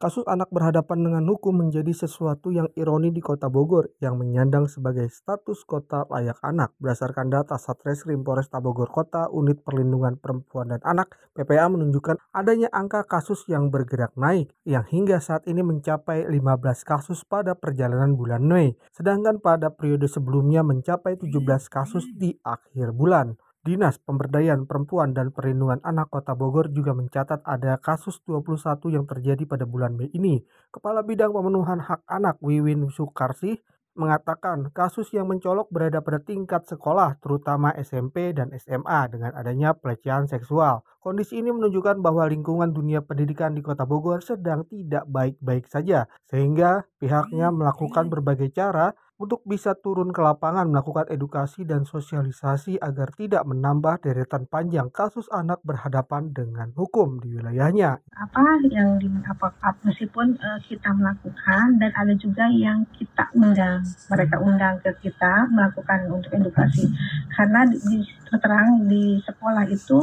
Kasus 0.00 0.24
anak 0.24 0.48
berhadapan 0.48 1.12
dengan 1.12 1.28
hukum 1.28 1.60
menjadi 1.60 1.92
sesuatu 1.92 2.48
yang 2.48 2.72
ironi 2.72 3.12
di 3.12 3.20
kota 3.20 3.52
Bogor 3.52 3.92
yang 4.00 4.16
menyandang 4.16 4.64
sebagai 4.64 5.04
status 5.12 5.60
kota 5.68 6.08
layak 6.08 6.40
anak. 6.40 6.72
Berdasarkan 6.80 7.28
data 7.28 7.60
Satreskrim 7.60 8.24
Polresta 8.24 8.64
Bogor 8.64 8.88
Kota, 8.88 9.28
Unit 9.28 9.60
Perlindungan 9.60 10.16
Perempuan 10.16 10.72
dan 10.72 10.80
Anak, 10.88 11.20
PPA 11.36 11.68
menunjukkan 11.68 12.16
adanya 12.32 12.72
angka 12.72 13.04
kasus 13.04 13.44
yang 13.44 13.68
bergerak 13.68 14.16
naik, 14.16 14.48
yang 14.64 14.88
hingga 14.88 15.20
saat 15.20 15.44
ini 15.44 15.60
mencapai 15.60 16.24
15 16.24 16.80
kasus 16.80 17.20
pada 17.28 17.52
perjalanan 17.52 18.16
bulan 18.16 18.40
Mei, 18.40 18.80
sedangkan 18.96 19.36
pada 19.36 19.68
periode 19.68 20.08
sebelumnya 20.08 20.64
mencapai 20.64 21.20
17 21.20 21.44
kasus 21.68 22.08
di 22.16 22.40
akhir 22.40 22.96
bulan. 22.96 23.36
Dinas 23.60 24.00
Pemberdayaan 24.00 24.64
Perempuan 24.64 25.12
dan 25.12 25.36
Perlindungan 25.36 25.84
Anak 25.84 26.08
Kota 26.08 26.32
Bogor 26.32 26.72
juga 26.72 26.96
mencatat 26.96 27.44
ada 27.44 27.76
kasus 27.76 28.16
21 28.24 28.56
yang 28.88 29.04
terjadi 29.04 29.44
pada 29.44 29.68
bulan 29.68 30.00
Mei 30.00 30.08
ini. 30.16 30.40
Kepala 30.72 31.04
Bidang 31.04 31.36
Pemenuhan 31.36 31.84
Hak 31.84 32.08
Anak 32.08 32.40
Wiwin 32.40 32.88
Sukarsih 32.88 33.60
mengatakan 33.92 34.72
kasus 34.72 35.12
yang 35.12 35.28
mencolok 35.28 35.68
berada 35.68 36.00
pada 36.00 36.24
tingkat 36.24 36.64
sekolah, 36.72 37.20
terutama 37.20 37.76
SMP 37.76 38.32
dan 38.32 38.48
SMA 38.56 39.12
dengan 39.12 39.36
adanya 39.36 39.76
pelecehan 39.76 40.24
seksual. 40.24 40.80
Kondisi 41.04 41.44
ini 41.44 41.52
menunjukkan 41.52 42.00
bahwa 42.00 42.24
lingkungan 42.32 42.72
dunia 42.72 43.04
pendidikan 43.04 43.52
di 43.52 43.60
Kota 43.60 43.84
Bogor 43.84 44.24
sedang 44.24 44.64
tidak 44.72 45.04
baik-baik 45.04 45.68
saja, 45.68 46.08
sehingga 46.32 46.88
pihaknya 46.96 47.52
melakukan 47.52 48.08
berbagai 48.08 48.56
cara 48.56 48.96
untuk 49.20 49.44
bisa 49.44 49.76
turun 49.76 50.16
ke 50.16 50.24
lapangan 50.24 50.64
melakukan 50.64 51.04
edukasi 51.12 51.68
dan 51.68 51.84
sosialisasi 51.84 52.80
agar 52.80 53.12
tidak 53.12 53.44
menambah 53.44 54.00
deretan 54.00 54.48
panjang 54.48 54.88
kasus 54.88 55.28
anak 55.28 55.60
berhadapan 55.60 56.32
dengan 56.32 56.72
hukum 56.72 57.20
di 57.20 57.36
wilayahnya. 57.36 58.00
Apa 58.16 58.64
yang 58.72 58.96
di 58.96 59.12
apa 59.28 59.52
meskipun 59.84 60.40
uh, 60.40 60.56
kita 60.64 60.96
melakukan 60.96 61.76
dan 61.76 61.92
ada 61.92 62.16
juga 62.16 62.48
yang 62.48 62.88
kita 62.96 63.28
undang, 63.36 63.84
mereka 64.08 64.40
undang 64.40 64.80
ke 64.80 64.90
kita 65.04 65.44
melakukan 65.52 66.08
untuk 66.08 66.32
edukasi 66.32 66.88
karena 67.36 67.68
di, 67.68 67.76
di 67.76 67.98
terang 68.40 68.88
di 68.88 69.20
sekolah 69.20 69.68
itu 69.68 70.00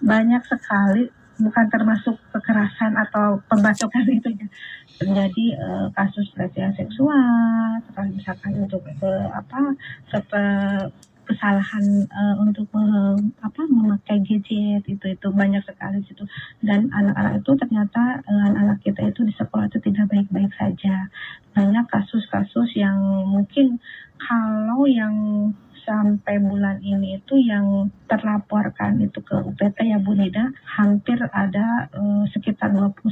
banyak 0.00 0.40
sekali 0.48 1.23
bukan 1.38 1.66
termasuk 1.70 2.16
kekerasan 2.30 2.94
atau 2.94 3.40
pembacokan 3.50 4.06
itu 4.10 4.30
ya. 4.34 4.46
Terjadi 4.94 5.46
uh, 5.58 5.86
kasus 5.90 6.30
pelecehan 6.38 6.70
seksual, 6.78 7.82
misalkan 8.14 8.62
untuk 8.62 8.86
uh, 9.02 9.26
apa 9.34 9.74
sepe, 10.06 10.44
kesalahan 11.24 12.06
uh, 12.12 12.36
untuk 12.38 12.68
uh, 12.76 13.18
apa 13.42 13.62
memakai 13.66 14.22
gadget 14.22 14.84
itu 14.86 15.06
itu 15.10 15.28
banyak 15.34 15.64
sekali 15.66 15.98
situ. 16.06 16.22
Dan 16.62 16.92
anak-anak 16.94 17.42
itu 17.42 17.50
ternyata 17.58 18.22
anak-anak 18.28 18.78
uh, 18.78 18.82
kita 18.86 19.00
itu 19.10 19.20
di 19.26 19.34
sekolah 19.34 19.66
itu 19.66 19.82
tidak 19.82 20.06
baik-baik 20.14 20.52
saja. 20.54 21.10
Banyak 21.56 21.90
kasus-kasus 21.90 22.78
yang 22.78 23.00
mungkin 23.26 23.82
kalau 24.20 24.86
yang 24.86 25.14
sampai 25.84 26.40
bulan 26.40 26.80
ini 26.80 27.20
itu 27.20 27.38
yang 27.38 27.92
terlaporkan 28.10 28.98
itu 29.00 29.20
ke 29.20 29.36
UPT 29.44 29.78
ya 29.88 30.00
Bu 30.00 30.16
Nida 30.16 30.50
hampir 30.64 31.20
ada 31.30 31.88
uh, 31.94 32.24
sekitar 32.32 32.72
21 32.72 33.04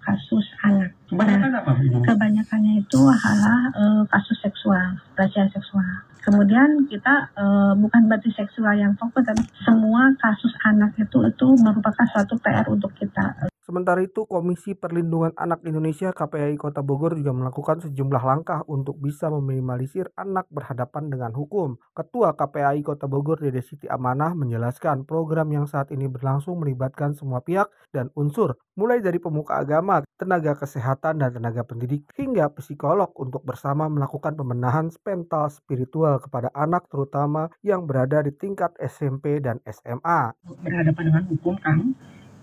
kasus 0.00 0.46
anak. 0.64 0.92
Kebanyakan 1.08 1.50
nah, 1.52 1.60
apa 1.62 1.72
Kebanyakannya 1.78 2.82
itu 2.82 3.00
adalah 3.04 3.60
uh, 3.76 4.02
kasus 4.08 4.40
seksual, 4.40 4.98
pelecehan 5.14 5.52
seksual. 5.52 5.86
Kemudian 6.24 6.88
kita 6.88 7.28
uh, 7.36 7.76
bukan 7.76 8.08
berarti 8.08 8.32
seksual 8.32 8.72
yang 8.80 8.96
fokus, 8.96 9.28
tapi 9.28 9.44
semua 9.60 10.08
kasus 10.16 10.56
anak 10.64 10.96
itu 10.96 11.20
itu 11.20 11.46
merupakan 11.60 12.06
suatu 12.08 12.40
PR 12.40 12.64
untuk 12.72 12.96
kita. 12.96 13.52
Sementara 13.74 14.06
itu, 14.06 14.22
Komisi 14.22 14.78
Perlindungan 14.78 15.34
Anak 15.34 15.66
Indonesia 15.66 16.14
KPAI 16.14 16.54
Kota 16.54 16.78
Bogor 16.78 17.18
juga 17.18 17.34
melakukan 17.34 17.82
sejumlah 17.82 18.22
langkah 18.22 18.62
untuk 18.70 19.02
bisa 19.02 19.26
meminimalisir 19.26 20.14
anak 20.14 20.46
berhadapan 20.46 21.10
dengan 21.10 21.34
hukum. 21.34 21.74
Ketua 21.90 22.38
KPAI 22.38 22.86
Kota 22.86 23.10
Bogor 23.10 23.42
Dede 23.42 23.66
Siti 23.66 23.90
Amanah 23.90 24.30
menjelaskan 24.38 25.02
program 25.02 25.50
yang 25.50 25.66
saat 25.66 25.90
ini 25.90 26.06
berlangsung 26.06 26.62
melibatkan 26.62 27.18
semua 27.18 27.42
pihak 27.42 27.66
dan 27.90 28.14
unsur, 28.14 28.54
mulai 28.78 29.02
dari 29.02 29.18
pemuka 29.18 29.58
agama, 29.58 30.06
tenaga 30.22 30.54
kesehatan 30.54 31.18
dan 31.18 31.34
tenaga 31.34 31.66
pendidik, 31.66 32.06
hingga 32.14 32.54
psikolog 32.54 33.10
untuk 33.18 33.42
bersama 33.42 33.90
melakukan 33.90 34.38
pembenahan 34.38 34.86
mental 35.02 35.50
spiritual 35.50 36.22
kepada 36.22 36.46
anak 36.54 36.86
terutama 36.86 37.50
yang 37.66 37.90
berada 37.90 38.22
di 38.22 38.30
tingkat 38.30 38.70
SMP 38.78 39.42
dan 39.42 39.58
SMA. 39.66 40.30
Berhadapan 40.62 41.02
dengan 41.10 41.24
hukum 41.26 41.58
kan, 41.58 41.90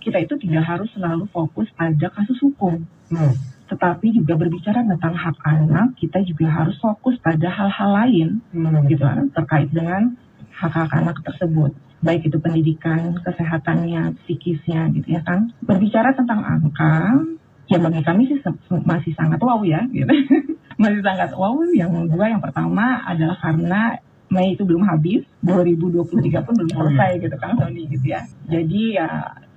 kita 0.02 0.18
itu 0.26 0.34
tidak 0.42 0.66
harus 0.66 0.90
selalu 0.98 1.30
fokus 1.30 1.70
pada 1.78 2.10
kasus 2.10 2.42
hukum. 2.42 2.82
Hmm. 3.14 3.34
Tetapi 3.70 4.12
juga 4.12 4.36
berbicara 4.36 4.84
tentang 4.84 5.16
hak 5.16 5.38
anak, 5.48 5.96
kita 5.96 6.20
juga 6.28 6.52
harus 6.52 6.76
fokus 6.82 7.16
pada 7.24 7.48
hal-hal 7.48 7.90
lain 8.04 8.30
hmm. 8.52 8.90
gitu 8.90 9.06
kan 9.06 9.30
terkait 9.32 9.70
dengan 9.72 10.18
hak-hak 10.52 10.92
anak 10.92 11.22
tersebut. 11.24 11.72
Baik 12.02 12.28
itu 12.28 12.38
pendidikan, 12.42 13.16
kesehatannya, 13.22 14.18
psikisnya 14.26 14.90
gitu 14.98 15.08
ya 15.16 15.22
kan. 15.22 15.54
Berbicara 15.62 16.18
tentang 16.18 16.42
angka, 16.42 17.24
ya 17.70 17.78
bagi 17.80 18.02
kami 18.02 18.28
sih 18.28 18.38
masih 18.84 19.14
sangat 19.16 19.40
wow 19.40 19.62
ya 19.62 19.86
gitu. 19.94 20.10
masih 20.82 21.00
sangat 21.06 21.32
wow. 21.38 21.56
Yang 21.72 22.10
kedua 22.10 22.26
yang 22.28 22.42
pertama 22.42 23.06
adalah 23.06 23.38
karena 23.40 24.02
Mei 24.32 24.56
itu 24.56 24.64
belum 24.64 24.88
habis, 24.88 25.28
2023 25.44 26.08
pun 26.48 26.54
belum 26.56 26.72
oh, 26.72 26.72
iya. 26.72 26.76
selesai 26.80 27.12
gitu 27.20 27.36
kan 27.36 27.52
Sony 27.60 27.84
gitu 27.92 28.06
ya. 28.16 28.24
Jadi 28.48 28.96
ya 28.96 29.08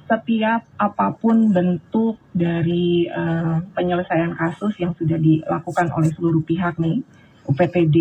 setiap 0.04 0.68
apa 0.76 1.16
pun 1.16 1.48
bentuk 1.52 2.20
dari 2.36 3.08
uh, 3.08 3.60
penyelesaian 3.72 4.36
kasus 4.36 4.76
yang 4.76 4.92
sudah 4.96 5.16
dilakukan 5.16 5.88
oleh 5.92 6.12
seluruh 6.12 6.44
pihak 6.44 6.76
nih, 6.76 7.00
UPTD, 7.48 7.96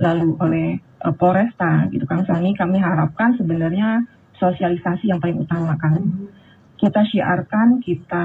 lalu 0.00 0.36
oleh 0.36 0.68
uh, 1.00 1.14
Polresta 1.16 1.88
gitu 1.88 2.04
kan, 2.04 2.24
Sani 2.28 2.52
kami 2.52 2.76
harapkan 2.76 3.32
sebenarnya 3.40 4.04
sosialisasi 4.36 5.08
yang 5.08 5.20
paling 5.20 5.40
utama 5.40 5.72
kan. 5.80 5.96
Kita 6.76 7.00
syiarkan, 7.08 7.80
kita 7.80 8.24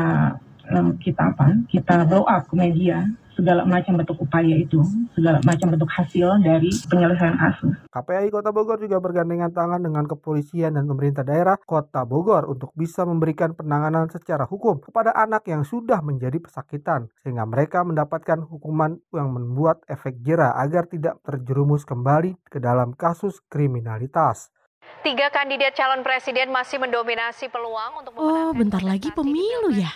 um, 0.68 1.00
kita 1.00 1.32
apa? 1.32 1.64
Kita 1.72 2.04
blow 2.04 2.28
up 2.28 2.52
ke 2.52 2.56
media 2.60 3.08
segala 3.42 3.66
macam 3.66 3.98
bentuk 3.98 4.22
upaya 4.22 4.54
itu, 4.54 4.86
segala 5.18 5.42
macam 5.42 5.74
bentuk 5.74 5.90
hasil 5.90 6.38
dari 6.46 6.70
penyelesaian 6.86 7.34
kasus. 7.42 7.74
KPI 7.90 8.30
Kota 8.30 8.54
Bogor 8.54 8.78
juga 8.78 9.02
bergandengan 9.02 9.50
tangan 9.50 9.82
dengan 9.82 10.06
kepolisian 10.06 10.78
dan 10.78 10.86
pemerintah 10.86 11.26
daerah 11.26 11.58
Kota 11.58 12.06
Bogor 12.06 12.46
untuk 12.46 12.70
bisa 12.78 13.02
memberikan 13.02 13.58
penanganan 13.58 14.14
secara 14.14 14.46
hukum 14.46 14.78
kepada 14.78 15.18
anak 15.18 15.50
yang 15.50 15.66
sudah 15.66 16.06
menjadi 16.06 16.38
pesakitan 16.38 17.10
sehingga 17.26 17.50
mereka 17.50 17.82
mendapatkan 17.82 18.46
hukuman 18.46 19.02
yang 19.10 19.34
membuat 19.34 19.82
efek 19.90 20.22
jera 20.22 20.54
agar 20.62 20.86
tidak 20.86 21.18
terjerumus 21.26 21.82
kembali 21.82 22.38
ke 22.46 22.62
dalam 22.62 22.94
kasus 22.94 23.42
kriminalitas. 23.50 24.54
Tiga 25.02 25.34
kandidat 25.34 25.74
calon 25.74 26.06
presiden 26.06 26.54
masih 26.54 26.78
mendominasi 26.78 27.50
peluang 27.50 28.06
untuk 28.06 28.14
Oh, 28.22 28.54
bentar 28.54 28.86
lagi 28.86 29.10
pemilu 29.10 29.74
ya. 29.74 29.90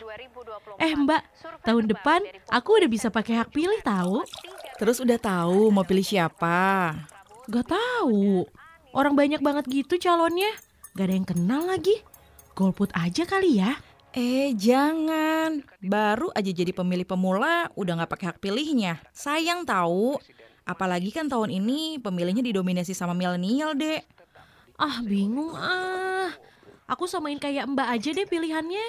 Eh, 0.81 0.97
Mbak, 0.97 1.21
tahun 1.61 1.85
depan 1.85 2.25
aku 2.49 2.81
udah 2.81 2.89
bisa 2.89 3.13
pakai 3.13 3.37
hak 3.37 3.53
pilih 3.53 3.77
tahu. 3.85 4.25
Terus 4.81 4.97
udah 4.97 5.21
tahu 5.21 5.69
mau 5.69 5.85
pilih 5.85 6.01
siapa? 6.01 6.97
Gak 7.45 7.69
tahu. 7.69 8.49
Orang 8.97 9.13
banyak 9.13 9.45
banget 9.45 9.69
gitu 9.69 10.01
calonnya. 10.01 10.49
Gak 10.97 11.05
ada 11.05 11.13
yang 11.13 11.27
kenal 11.29 11.69
lagi. 11.69 12.01
Golput 12.57 12.89
aja 12.97 13.29
kali 13.29 13.61
ya. 13.61 13.77
Eh 14.15 14.57
jangan, 14.57 15.61
baru 15.85 16.33
aja 16.33 16.49
jadi 16.49 16.73
pemilih 16.73 17.05
pemula 17.05 17.69
udah 17.77 18.01
gak 18.01 18.11
pakai 18.17 18.25
hak 18.33 18.39
pilihnya. 18.41 19.05
Sayang 19.13 19.69
tahu. 19.69 20.17
Apalagi 20.65 21.13
kan 21.13 21.29
tahun 21.29 21.53
ini 21.53 22.01
pemilihnya 22.01 22.41
didominasi 22.41 22.97
sama 22.97 23.13
milenial, 23.13 23.77
Dek. 23.77 24.14
Ah, 24.75 24.99
bingung 25.03 25.55
ah. 25.55 26.35
Aku 26.85 27.07
samain 27.09 27.39
kayak 27.39 27.65
Mbak 27.65 27.87
aja 27.97 28.09
deh 28.13 28.27
pilihannya. 28.27 28.87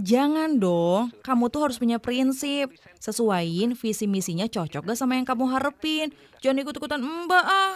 Jangan 0.00 0.56
dong, 0.56 1.12
kamu 1.20 1.52
tuh 1.52 1.68
harus 1.68 1.76
punya 1.76 2.00
prinsip. 2.00 2.72
Sesuaiin 2.96 3.76
visi 3.76 4.08
misinya 4.08 4.48
cocok 4.48 4.92
gak 4.92 4.98
sama 4.98 5.18
yang 5.18 5.26
kamu 5.28 5.50
harapin. 5.50 6.14
Jangan 6.40 6.62
ikut-ikutan 6.64 7.00
Mbak 7.02 7.44
ah. 7.44 7.74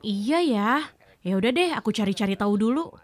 Iya 0.00 0.38
ya. 0.42 0.72
Ya 1.20 1.34
udah 1.36 1.50
deh, 1.52 1.70
aku 1.74 1.90
cari-cari 1.92 2.34
tahu 2.34 2.54
dulu. 2.58 2.94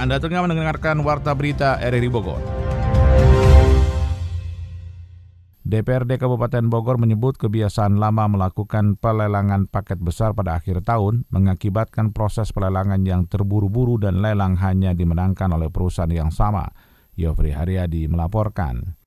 Anda 0.00 0.16
tengah 0.16 0.46
mendengarkan 0.46 1.04
Warta 1.04 1.36
Berita 1.36 1.76
RRI 1.76 2.08
Bogor. 2.08 2.59
DPRD 5.70 6.18
Kabupaten 6.18 6.66
Bogor 6.66 6.98
menyebut 6.98 7.38
kebiasaan 7.38 8.02
lama 8.02 8.26
melakukan 8.26 8.98
pelelangan 8.98 9.70
paket 9.70 10.02
besar 10.02 10.34
pada 10.34 10.58
akhir 10.58 10.82
tahun 10.82 11.30
mengakibatkan 11.30 12.10
proses 12.10 12.50
pelelangan 12.50 13.06
yang 13.06 13.30
terburu-buru 13.30 13.94
dan 14.02 14.18
lelang 14.18 14.58
hanya 14.58 14.98
dimenangkan 14.98 15.46
oleh 15.54 15.70
perusahaan 15.70 16.10
yang 16.10 16.34
sama. 16.34 16.74
Yofri 17.14 17.54
Haryadi 17.54 18.10
melaporkan. 18.10 18.98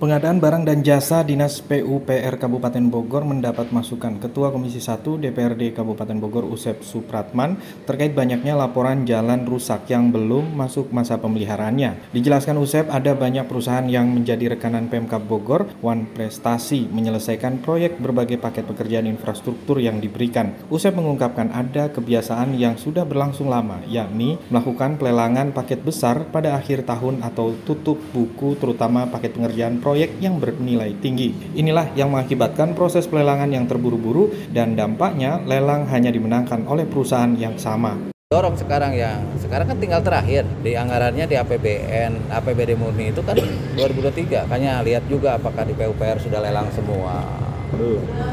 Pengadaan 0.00 0.40
barang 0.40 0.64
dan 0.64 0.80
jasa 0.80 1.20
Dinas 1.20 1.60
PUPR 1.60 2.40
Kabupaten 2.40 2.80
Bogor 2.88 3.28
mendapat 3.28 3.68
masukan 3.76 4.16
Ketua 4.16 4.48
Komisi 4.48 4.80
1 4.80 5.04
DPRD 5.04 5.76
Kabupaten 5.76 6.16
Bogor 6.16 6.48
Usep 6.48 6.80
Supratman 6.80 7.60
terkait 7.84 8.16
banyaknya 8.16 8.56
laporan 8.56 9.04
jalan 9.04 9.44
rusak 9.44 9.92
yang 9.92 10.08
belum 10.08 10.56
masuk 10.56 10.88
masa 10.96 11.20
pemeliharaannya. 11.20 12.14
Dijelaskan 12.16 12.56
Usep 12.56 12.88
ada 12.88 13.12
banyak 13.12 13.44
perusahaan 13.44 13.84
yang 13.84 14.08
menjadi 14.08 14.56
rekanan 14.56 14.88
Pemkab 14.88 15.28
Bogor 15.28 15.68
One 15.84 16.08
Prestasi 16.08 16.88
menyelesaikan 16.88 17.60
proyek 17.60 18.00
berbagai 18.00 18.40
paket 18.40 18.64
pekerjaan 18.64 19.04
infrastruktur 19.04 19.76
yang 19.76 20.00
diberikan. 20.00 20.56
Usep 20.72 20.96
mengungkapkan 20.96 21.52
ada 21.52 21.92
kebiasaan 21.92 22.56
yang 22.56 22.80
sudah 22.80 23.04
berlangsung 23.04 23.52
lama 23.52 23.84
yakni 23.90 24.40
melakukan 24.48 24.96
pelelangan 24.96 25.52
paket 25.52 25.84
besar 25.84 26.24
pada 26.32 26.56
akhir 26.56 26.88
tahun 26.88 27.20
atau 27.20 27.52
tutup 27.68 28.00
buku 28.14 28.56
terutama 28.56 29.04
paket 29.10 29.34
pengerjaan 29.34 29.81
proyek 29.82 30.22
yang 30.22 30.38
bernilai 30.38 30.94
tinggi. 31.02 31.34
Inilah 31.58 31.90
yang 31.98 32.14
mengakibatkan 32.14 32.78
proses 32.78 33.10
pelelangan 33.10 33.50
yang 33.50 33.66
terburu-buru 33.66 34.30
dan 34.54 34.78
dampaknya 34.78 35.42
lelang 35.42 35.90
hanya 35.90 36.14
dimenangkan 36.14 36.62
oleh 36.70 36.86
perusahaan 36.86 37.34
yang 37.34 37.58
sama. 37.58 38.14
dorong 38.32 38.56
sekarang 38.56 38.96
ya. 38.96 39.20
Sekarang 39.36 39.68
kan 39.68 39.76
tinggal 39.76 40.00
terakhir. 40.00 40.48
Di 40.64 40.72
anggarannya 40.72 41.28
di 41.28 41.36
APBN 41.36 42.32
APBD 42.32 42.78
murni 42.80 43.12
itu 43.12 43.20
kan 43.20 43.36
2023 43.76 44.48
makanya 44.48 44.80
lihat 44.80 45.04
juga 45.04 45.36
apakah 45.36 45.68
di 45.68 45.76
PUPR 45.76 46.16
sudah 46.16 46.40
lelang 46.40 46.70
semua. 46.72 47.20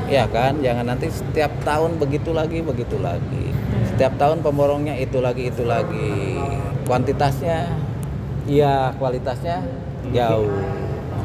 Ya 0.07 0.23
kan? 0.31 0.63
Jangan 0.63 0.87
nanti 0.87 1.11
setiap 1.11 1.51
tahun 1.67 1.99
begitu 1.99 2.31
lagi 2.31 2.63
begitu 2.63 2.95
lagi. 2.95 3.51
Setiap 3.91 4.15
tahun 4.15 4.39
pemborongnya 4.39 4.95
itu 4.95 5.19
lagi 5.19 5.51
itu 5.51 5.67
lagi. 5.67 6.39
Kuantitasnya 6.87 7.67
iya 8.47 8.95
kualitasnya 8.95 9.67
jauh 10.15 10.63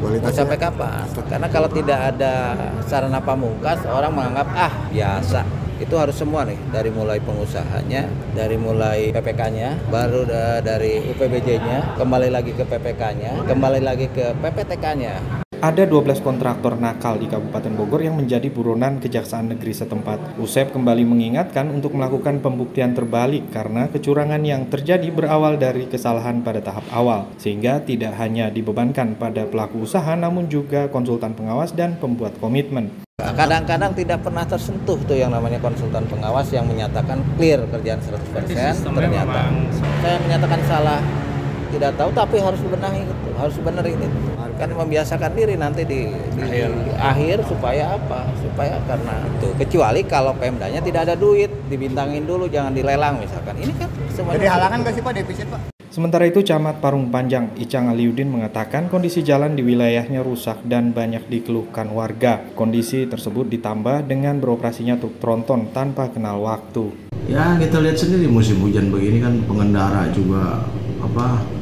Mau 0.01 0.31
sampai 0.31 0.57
kapan? 0.59 1.07
Karena 1.29 1.47
kalau 1.47 1.69
tidak 1.71 1.99
ada 2.15 2.55
sarana 2.83 3.19
pamungkas, 3.23 3.83
orang 3.87 4.11
menganggap 4.11 4.47
ah 4.53 4.73
biasa. 4.91 5.41
Itu 5.75 5.99
harus 5.99 6.15
semua 6.15 6.47
nih 6.47 6.55
dari 6.71 6.87
mulai 6.87 7.19
pengusahanya 7.19 8.07
dari 8.31 8.55
mulai 8.55 9.11
PPK-nya 9.11 9.91
baru 9.91 10.23
da 10.23 10.63
dari 10.63 11.03
UPBJ-nya 11.11 11.99
kembali 11.99 12.31
lagi 12.31 12.55
ke 12.55 12.63
PPK-nya 12.63 13.43
kembali 13.43 13.83
lagi 13.83 14.07
ke 14.07 14.31
PPTK-nya 14.39 15.43
Ada 15.63 15.87
12 15.87 16.19
kontraktor 16.19 16.75
nakal 16.75 17.15
di 17.15 17.31
Kabupaten 17.31 17.71
Bogor 17.79 18.03
yang 18.03 18.19
menjadi 18.19 18.51
buronan 18.51 18.99
Kejaksaan 18.99 19.55
Negeri 19.55 19.71
setempat. 19.71 20.35
Usep 20.35 20.75
kembali 20.75 21.07
mengingatkan 21.07 21.71
untuk 21.71 21.95
melakukan 21.95 22.43
pembuktian 22.43 22.91
terbalik 22.91 23.47
karena 23.55 23.87
kecurangan 23.87 24.43
yang 24.43 24.67
terjadi 24.67 25.07
berawal 25.15 25.55
dari 25.55 25.87
kesalahan 25.87 26.43
pada 26.43 26.59
tahap 26.59 26.83
awal, 26.91 27.31
sehingga 27.39 27.79
tidak 27.87 28.19
hanya 28.19 28.51
dibebankan 28.51 29.15
pada 29.15 29.47
pelaku 29.47 29.87
usaha 29.87 30.11
namun 30.19 30.51
juga 30.51 30.91
konsultan 30.91 31.31
pengawas 31.31 31.71
dan 31.71 31.95
pembuat 31.95 32.35
komitmen. 32.43 32.91
Kadang-kadang 33.15 33.95
tidak 33.95 34.27
pernah 34.27 34.43
tersentuh 34.43 34.99
tuh 35.07 35.15
yang 35.15 35.31
namanya 35.31 35.63
konsultan 35.63 36.03
pengawas 36.03 36.51
yang 36.51 36.67
menyatakan 36.67 37.23
clear 37.39 37.63
kerjaan 37.71 38.03
100% 38.03 38.83
ternyata 38.91 39.41
saya 40.03 40.17
menyatakan 40.19 40.59
salah 40.67 40.99
tidak 41.75 41.91
tahu 41.99 42.09
tapi 42.15 42.39
harus 42.39 42.61
benahi 42.63 43.03
itu 43.03 43.29
harus 43.35 43.55
benerin 43.59 43.99
itu 43.99 44.19
kan 44.55 44.71
membiasakan 44.71 45.31
diri 45.35 45.59
nanti 45.59 45.83
di, 45.83 46.07
di, 46.07 46.43
di 46.47 46.91
akhir 46.95 47.43
supaya 47.43 47.99
apa 47.99 48.31
supaya 48.39 48.79
karena 48.87 49.15
itu 49.35 49.47
kecuali 49.59 50.01
kalau 50.07 50.31
Pemdanya 50.39 50.79
tidak 50.79 51.11
ada 51.11 51.15
duit 51.19 51.51
dibintangin 51.67 52.23
dulu 52.23 52.47
jangan 52.47 52.71
dilelang 52.71 53.19
misalkan 53.19 53.59
ini 53.59 53.75
kan 53.75 53.91
semuanya 54.15 54.39
Jadi 54.39 54.47
halangan 54.47 54.77
nggak 54.83 54.93
sih 54.95 55.03
Pak 55.03 55.13
defisit 55.19 55.47
Pak? 55.51 55.61
Sementara 55.95 56.27
itu 56.27 56.43
Camat 56.43 56.83
Parung 56.83 57.07
Panjang 57.07 57.55
Icang 57.55 57.87
Aliudin 57.87 58.27
mengatakan 58.27 58.91
kondisi 58.91 59.23
jalan 59.23 59.55
di 59.55 59.63
wilayahnya 59.63 60.27
rusak 60.27 60.59
dan 60.67 60.91
banyak 60.91 61.23
dikeluhkan 61.31 61.87
warga. 61.87 62.43
Kondisi 62.51 63.07
tersebut 63.07 63.47
ditambah 63.47 64.03
dengan 64.03 64.43
beroperasinya 64.43 64.99
truk 64.99 65.23
tronton 65.23 65.71
tanpa 65.71 66.11
kenal 66.11 66.43
waktu. 66.43 66.91
Ya 67.31 67.55
kita 67.55 67.79
lihat 67.79 67.95
sendiri 67.95 68.27
musim 68.27 68.59
hujan 68.59 68.91
begini 68.91 69.23
kan 69.23 69.39
pengendara 69.47 70.11
juga 70.11 70.67
apa 70.99 71.54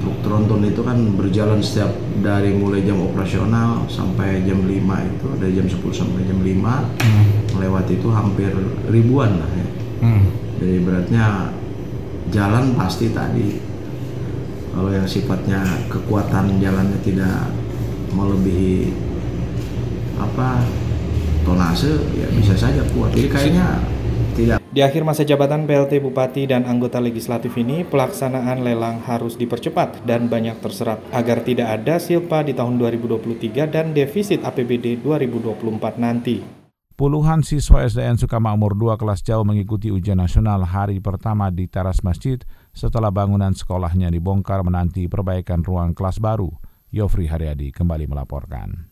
truk 0.00 0.16
tronton 0.24 0.64
itu 0.64 0.80
kan 0.80 0.96
berjalan 1.14 1.60
setiap 1.60 1.92
dari 2.24 2.56
mulai 2.56 2.82
jam 2.82 2.98
operasional 2.98 3.84
sampai 3.86 4.42
jam 4.48 4.64
5 4.64 4.72
itu 4.80 5.26
dari 5.36 5.52
jam 5.54 5.66
10 5.68 5.76
sampai 5.92 6.20
jam 6.24 6.40
5 6.40 6.48
hmm. 6.48 7.24
melewati 7.56 7.92
itu 8.00 8.08
hampir 8.08 8.50
ribuan 8.88 9.36
lah 9.36 9.50
ya. 9.52 9.66
Hmm. 10.00 10.22
Jadi 10.60 10.76
beratnya 10.80 11.26
jalan 12.32 12.72
pasti 12.74 13.12
tadi 13.12 13.60
kalau 14.70 14.90
yang 14.90 15.04
sifatnya 15.04 15.60
kekuatan 15.92 16.62
jalannya 16.62 16.98
tidak 17.04 17.52
melebihi 18.16 18.94
apa 20.20 20.62
tonase 21.44 21.92
ya 22.16 22.28
bisa 22.32 22.56
saja 22.56 22.80
kuat. 22.96 23.12
Jadi 23.12 23.28
kayaknya 23.28 23.80
Di 24.70 24.86
akhir 24.86 25.02
masa 25.02 25.26
jabatan 25.26 25.66
PLT 25.66 25.98
Bupati 25.98 26.46
dan 26.46 26.62
anggota 26.62 27.02
legislatif 27.02 27.58
ini, 27.58 27.82
pelaksanaan 27.82 28.62
lelang 28.62 29.02
harus 29.02 29.34
dipercepat 29.34 30.06
dan 30.06 30.30
banyak 30.30 30.62
terserat 30.62 31.02
agar 31.10 31.42
tidak 31.42 31.74
ada 31.74 31.98
silpa 31.98 32.46
di 32.46 32.54
tahun 32.54 32.78
2023 32.78 33.66
dan 33.66 33.90
defisit 33.90 34.46
APBD 34.46 35.02
2024 35.02 35.98
nanti. 35.98 36.38
Puluhan 36.94 37.42
siswa 37.42 37.82
SDN 37.82 38.22
Sukamakmur 38.22 38.78
2 38.78 38.94
kelas 38.94 39.26
jauh 39.26 39.42
mengikuti 39.42 39.90
ujian 39.90 40.22
nasional 40.22 40.62
hari 40.62 41.02
pertama 41.02 41.50
di 41.50 41.66
teras 41.66 42.06
masjid 42.06 42.38
setelah 42.70 43.10
bangunan 43.10 43.50
sekolahnya 43.50 44.14
dibongkar 44.14 44.62
menanti 44.62 45.10
perbaikan 45.10 45.66
ruang 45.66 45.98
kelas 45.98 46.22
baru. 46.22 46.46
Yofri 46.94 47.26
Haryadi 47.26 47.74
kembali 47.74 48.06
melaporkan. 48.06 48.89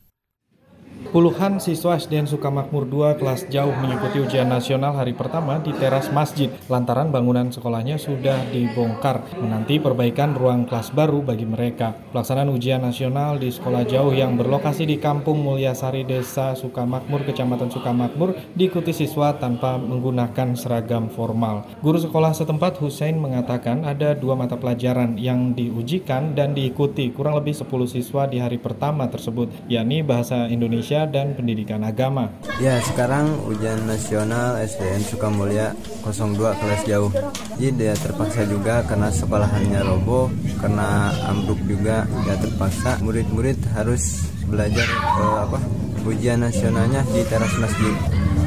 Puluhan 0.98 1.62
siswa 1.62 1.94
SDN 1.94 2.26
Sukamakmur 2.26 2.82
2 2.82 3.22
kelas 3.22 3.46
jauh 3.46 3.70
mengikuti 3.70 4.18
ujian 4.18 4.50
nasional 4.50 4.98
hari 4.98 5.14
pertama 5.14 5.62
di 5.62 5.70
teras 5.70 6.11
masjid 6.11 6.50
lantaran 6.66 7.14
bangunan 7.14 7.54
sekolahnya 7.54 8.02
sudah 8.02 8.34
dibongkar 8.50 9.22
menanti 9.38 9.78
perbaikan 9.78 10.34
ruang 10.34 10.66
kelas 10.66 10.90
baru 10.90 11.22
bagi 11.22 11.46
mereka. 11.46 11.94
Pelaksanaan 12.11 12.50
ujian 12.50 12.82
nasional 12.82 13.38
di 13.38 13.46
sekolah 13.46 13.87
jauh 13.87 14.11
yang 14.11 14.34
berlokasi 14.34 14.90
di 14.90 14.98
Kampung 14.98 15.38
Mulyasari 15.38 16.02
Desa 16.02 16.58
Sukamakmur, 16.58 17.22
Kecamatan 17.22 17.70
Sukamakmur 17.70 18.34
diikuti 18.58 18.90
siswa 18.90 19.38
tanpa 19.38 19.78
menggunakan 19.78 20.58
seragam 20.58 21.06
formal. 21.14 21.62
Guru 21.78 22.02
sekolah 22.02 22.34
setempat 22.34 22.82
Hussein 22.82 23.22
mengatakan 23.22 23.87
ada 23.87 24.18
dua 24.18 24.34
mata 24.34 24.58
pelajaran 24.58 25.14
yang 25.14 25.54
diujikan 25.54 26.34
dan 26.34 26.58
diikuti 26.58 27.14
kurang 27.14 27.38
lebih 27.38 27.54
10 27.54 27.87
siswa 27.87 28.26
di 28.26 28.42
hari 28.42 28.58
pertama 28.58 29.06
tersebut, 29.06 29.46
yakni 29.70 30.02
Bahasa 30.02 30.50
Indonesia 30.50 30.88
dan 30.88 31.37
Pendidikan 31.37 31.85
Agama. 31.85 32.33
Ya, 32.57 32.81
sekarang 32.81 33.44
ujian 33.44 33.85
nasional 33.85 34.57
SDN 34.64 35.05
Sukamulya 35.05 35.77
02 36.09 36.40
kelas 36.40 36.83
jauh. 36.88 37.12
Jadi 37.61 37.77
dia 37.77 37.92
terpaksa 37.92 38.48
juga 38.48 38.81
karena 38.88 39.12
sekolahannya 39.12 39.81
roboh, 39.85 40.33
karena 40.57 41.12
ambruk 41.29 41.61
juga 41.68 42.09
ya 42.24 42.35
terpaksa 42.40 42.96
murid-murid 43.05 43.61
harus 43.77 44.24
belajar 44.48 44.88
eh, 44.88 45.38
apa 45.44 45.61
ujian 46.09 46.40
nasionalnya 46.40 47.05
di 47.12 47.20
teras 47.29 47.53
masjid. 47.61 47.92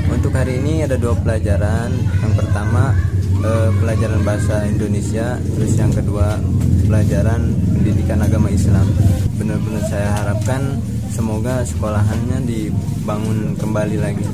Untuk 0.10 0.34
hari 0.34 0.58
ini 0.58 0.82
ada 0.82 0.98
dua 0.98 1.14
pelajaran. 1.22 1.94
Yang 2.26 2.34
pertama 2.42 2.98
eh, 3.46 3.70
pelajaran 3.78 4.22
bahasa 4.26 4.66
Indonesia, 4.66 5.38
terus 5.38 5.78
yang 5.78 5.94
kedua 5.94 6.42
pelajaran 6.90 7.54
pendidikan 7.78 8.20
agama 8.26 8.50
Islam. 8.50 8.90
Benar-benar 9.38 9.84
saya 9.88 10.10
harapkan 10.22 10.82
semoga 11.12 11.68
sekolahannya 11.68 12.48
dibangun 12.48 13.60
kembali 13.60 13.98
lagi. 14.00 14.26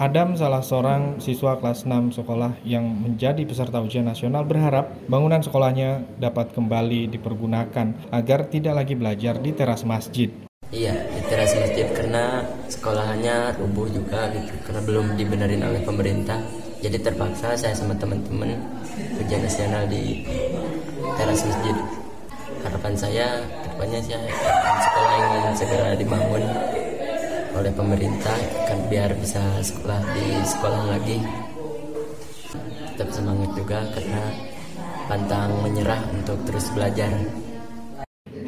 Adam, 0.00 0.32
salah 0.32 0.64
seorang 0.64 1.20
siswa 1.20 1.60
kelas 1.60 1.84
6 1.84 2.16
sekolah 2.16 2.56
yang 2.64 2.88
menjadi 2.88 3.44
peserta 3.44 3.84
ujian 3.84 4.08
nasional 4.08 4.48
berharap 4.48 4.96
bangunan 5.12 5.44
sekolahnya 5.44 6.16
dapat 6.16 6.56
kembali 6.56 7.12
dipergunakan 7.12 8.08
agar 8.08 8.48
tidak 8.48 8.80
lagi 8.80 8.96
belajar 8.96 9.36
di 9.36 9.52
teras 9.52 9.84
masjid. 9.84 10.32
Iya, 10.72 10.96
di 10.96 11.20
teras 11.28 11.52
masjid 11.52 11.84
karena 11.92 12.48
sekolahannya 12.72 13.60
rubuh 13.60 13.92
juga 13.92 14.32
gitu, 14.32 14.56
karena 14.64 14.80
belum 14.88 15.06
dibenerin 15.20 15.68
oleh 15.68 15.84
pemerintah. 15.84 16.40
Jadi 16.80 16.96
terpaksa 16.96 17.52
saya 17.60 17.76
sama 17.76 17.92
teman-teman 17.92 18.56
ujian 19.20 19.44
nasional 19.44 19.84
di 19.84 20.24
teras 21.20 21.44
masjid. 21.44 21.76
Harapan 22.64 22.94
saya 22.96 23.44
ke 23.80 23.88
depannya 23.88 24.04
saya 24.04 24.20
sekolah 24.84 25.12
ingin 25.16 25.54
segera 25.56 25.90
dibangun 25.96 26.44
oleh 27.56 27.72
pemerintah 27.72 28.36
kan 28.68 28.76
biar 28.92 29.08
bisa 29.16 29.40
sekolah 29.64 30.04
di 30.12 30.36
sekolah 30.44 30.82
lagi. 30.92 31.16
Tetap 32.92 33.08
semangat 33.08 33.56
juga 33.56 33.80
karena 33.96 34.22
pantang 35.08 35.64
menyerah 35.64 35.96
untuk 36.12 36.36
terus 36.44 36.68
belajar 36.76 37.08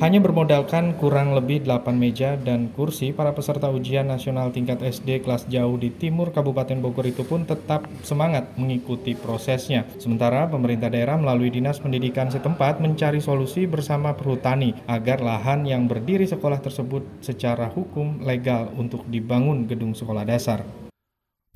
hanya 0.03 0.19
bermodalkan 0.19 0.99
kurang 0.99 1.31
lebih 1.31 1.63
8 1.63 1.95
meja 1.95 2.35
dan 2.35 2.75
kursi, 2.75 3.15
para 3.15 3.31
peserta 3.39 3.71
ujian 3.71 4.11
nasional 4.11 4.51
tingkat 4.51 4.83
SD 4.83 5.23
kelas 5.23 5.47
jauh 5.47 5.79
di 5.79 5.95
timur 5.95 6.35
Kabupaten 6.35 6.83
Bogor 6.83 7.07
itu 7.07 7.23
pun 7.23 7.47
tetap 7.47 7.87
semangat 8.03 8.51
mengikuti 8.59 9.15
prosesnya. 9.15 9.87
Sementara 10.03 10.51
pemerintah 10.51 10.91
daerah 10.91 11.15
melalui 11.15 11.55
Dinas 11.55 11.79
Pendidikan 11.79 12.35
setempat 12.35 12.83
mencari 12.83 13.23
solusi 13.23 13.71
bersama 13.71 14.19
perhutani 14.19 14.75
agar 14.91 15.23
lahan 15.23 15.71
yang 15.71 15.87
berdiri 15.87 16.27
sekolah 16.27 16.59
tersebut 16.59 17.23
secara 17.23 17.71
hukum 17.71 18.27
legal 18.27 18.75
untuk 18.75 19.07
dibangun 19.07 19.71
gedung 19.71 19.95
sekolah 19.95 20.27
dasar. 20.27 20.67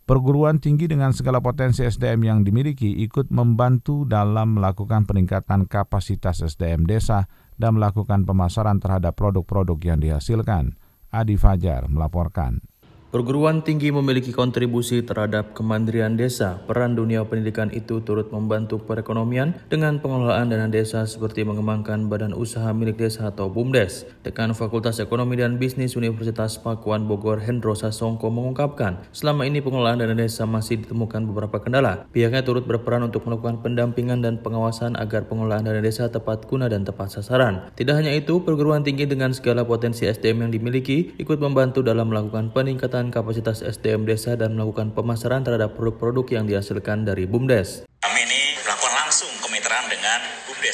Perguruan 0.07 0.63
tinggi 0.63 0.87
dengan 0.87 1.11
segala 1.11 1.43
potensi 1.43 1.83
SDM 1.83 2.31
yang 2.31 2.39
dimiliki 2.47 3.03
ikut 3.03 3.27
membantu 3.35 4.07
dalam 4.07 4.55
melakukan 4.55 5.03
peningkatan 5.03 5.67
kapasitas 5.67 6.47
SDM 6.47 6.87
desa 6.87 7.27
dan 7.57 7.81
melakukan 7.81 8.25
pemasaran 8.29 8.81
terhadap 8.81 9.17
produk-produk 9.17 9.77
yang 9.85 9.99
dihasilkan. 10.01 10.77
Adi 11.13 11.41
Fajar 11.41 11.89
melaporkan. 11.89 12.61
Perguruan 13.07 13.63
tinggi 13.63 13.95
memiliki 13.95 14.35
kontribusi 14.35 14.99
terhadap 14.99 15.55
kemandirian 15.55 16.19
desa. 16.19 16.59
Peran 16.67 16.99
dunia 16.99 17.23
pendidikan 17.23 17.71
itu 17.71 18.03
turut 18.03 18.35
membantu 18.35 18.83
perekonomian 18.83 19.55
dengan 19.71 20.03
pengelolaan 20.03 20.51
dana 20.51 20.67
desa 20.67 21.07
seperti 21.07 21.47
mengembangkan 21.47 22.11
badan 22.11 22.35
usaha 22.35 22.67
milik 22.75 22.99
desa 22.99 23.31
atau 23.31 23.47
BUMDes. 23.47 24.11
Dekan 24.27 24.51
Fakultas 24.59 24.99
Ekonomi 24.99 25.39
dan 25.39 25.55
Bisnis 25.55 25.95
Universitas 25.95 26.59
Pakuan 26.59 27.07
Bogor 27.07 27.39
Hendro 27.47 27.79
Sasongko 27.79 28.27
mengungkapkan, 28.27 29.07
selama 29.15 29.47
ini 29.47 29.63
pengelolaan 29.63 30.03
dana 30.03 30.19
desa 30.19 30.43
masih 30.43 30.83
ditemukan 30.83 31.31
beberapa 31.31 31.63
kendala. 31.63 32.11
Pihaknya 32.11 32.43
turut 32.43 32.67
berperan 32.67 33.07
untuk 33.07 33.23
melakukan 33.31 33.63
pendampingan 33.63 34.19
dan 34.19 34.43
pengawasan 34.43 34.99
agar 34.99 35.31
pengelolaan 35.31 35.63
dana 35.63 35.79
desa 35.79 36.11
tepat 36.11 36.51
guna 36.51 36.67
dan 36.67 36.83
tepat 36.83 37.15
sasaran. 37.15 37.71
Tidak 37.79 37.95
hanya 37.95 38.11
itu, 38.11 38.43
perguruan 38.43 38.83
tinggi 38.83 39.07
dengan 39.07 39.31
segala 39.31 39.63
potensi 39.63 40.11
SDM 40.11 40.51
yang 40.51 40.53
dimiliki 40.53 41.15
ikut 41.23 41.39
membantu 41.39 41.87
dalam 41.87 42.11
melakukan 42.11 42.51
peningkatan 42.51 42.97
kapasitas 43.11 43.63
SDM 43.63 44.07
desa 44.07 44.35
dan 44.35 44.55
melakukan 44.55 44.95
pemasaran 44.95 45.43
terhadap 45.43 45.75
produk-produk 45.75 46.27
yang 46.41 46.45
dihasilkan 46.47 47.07
dari 47.07 47.27
BUMDes. 47.27 47.87
Kami 48.03 48.21
ini 48.23 48.59
melakukan 48.63 48.95
langsung 48.95 49.31
kemitraan 49.43 49.87
dengan 49.91 50.19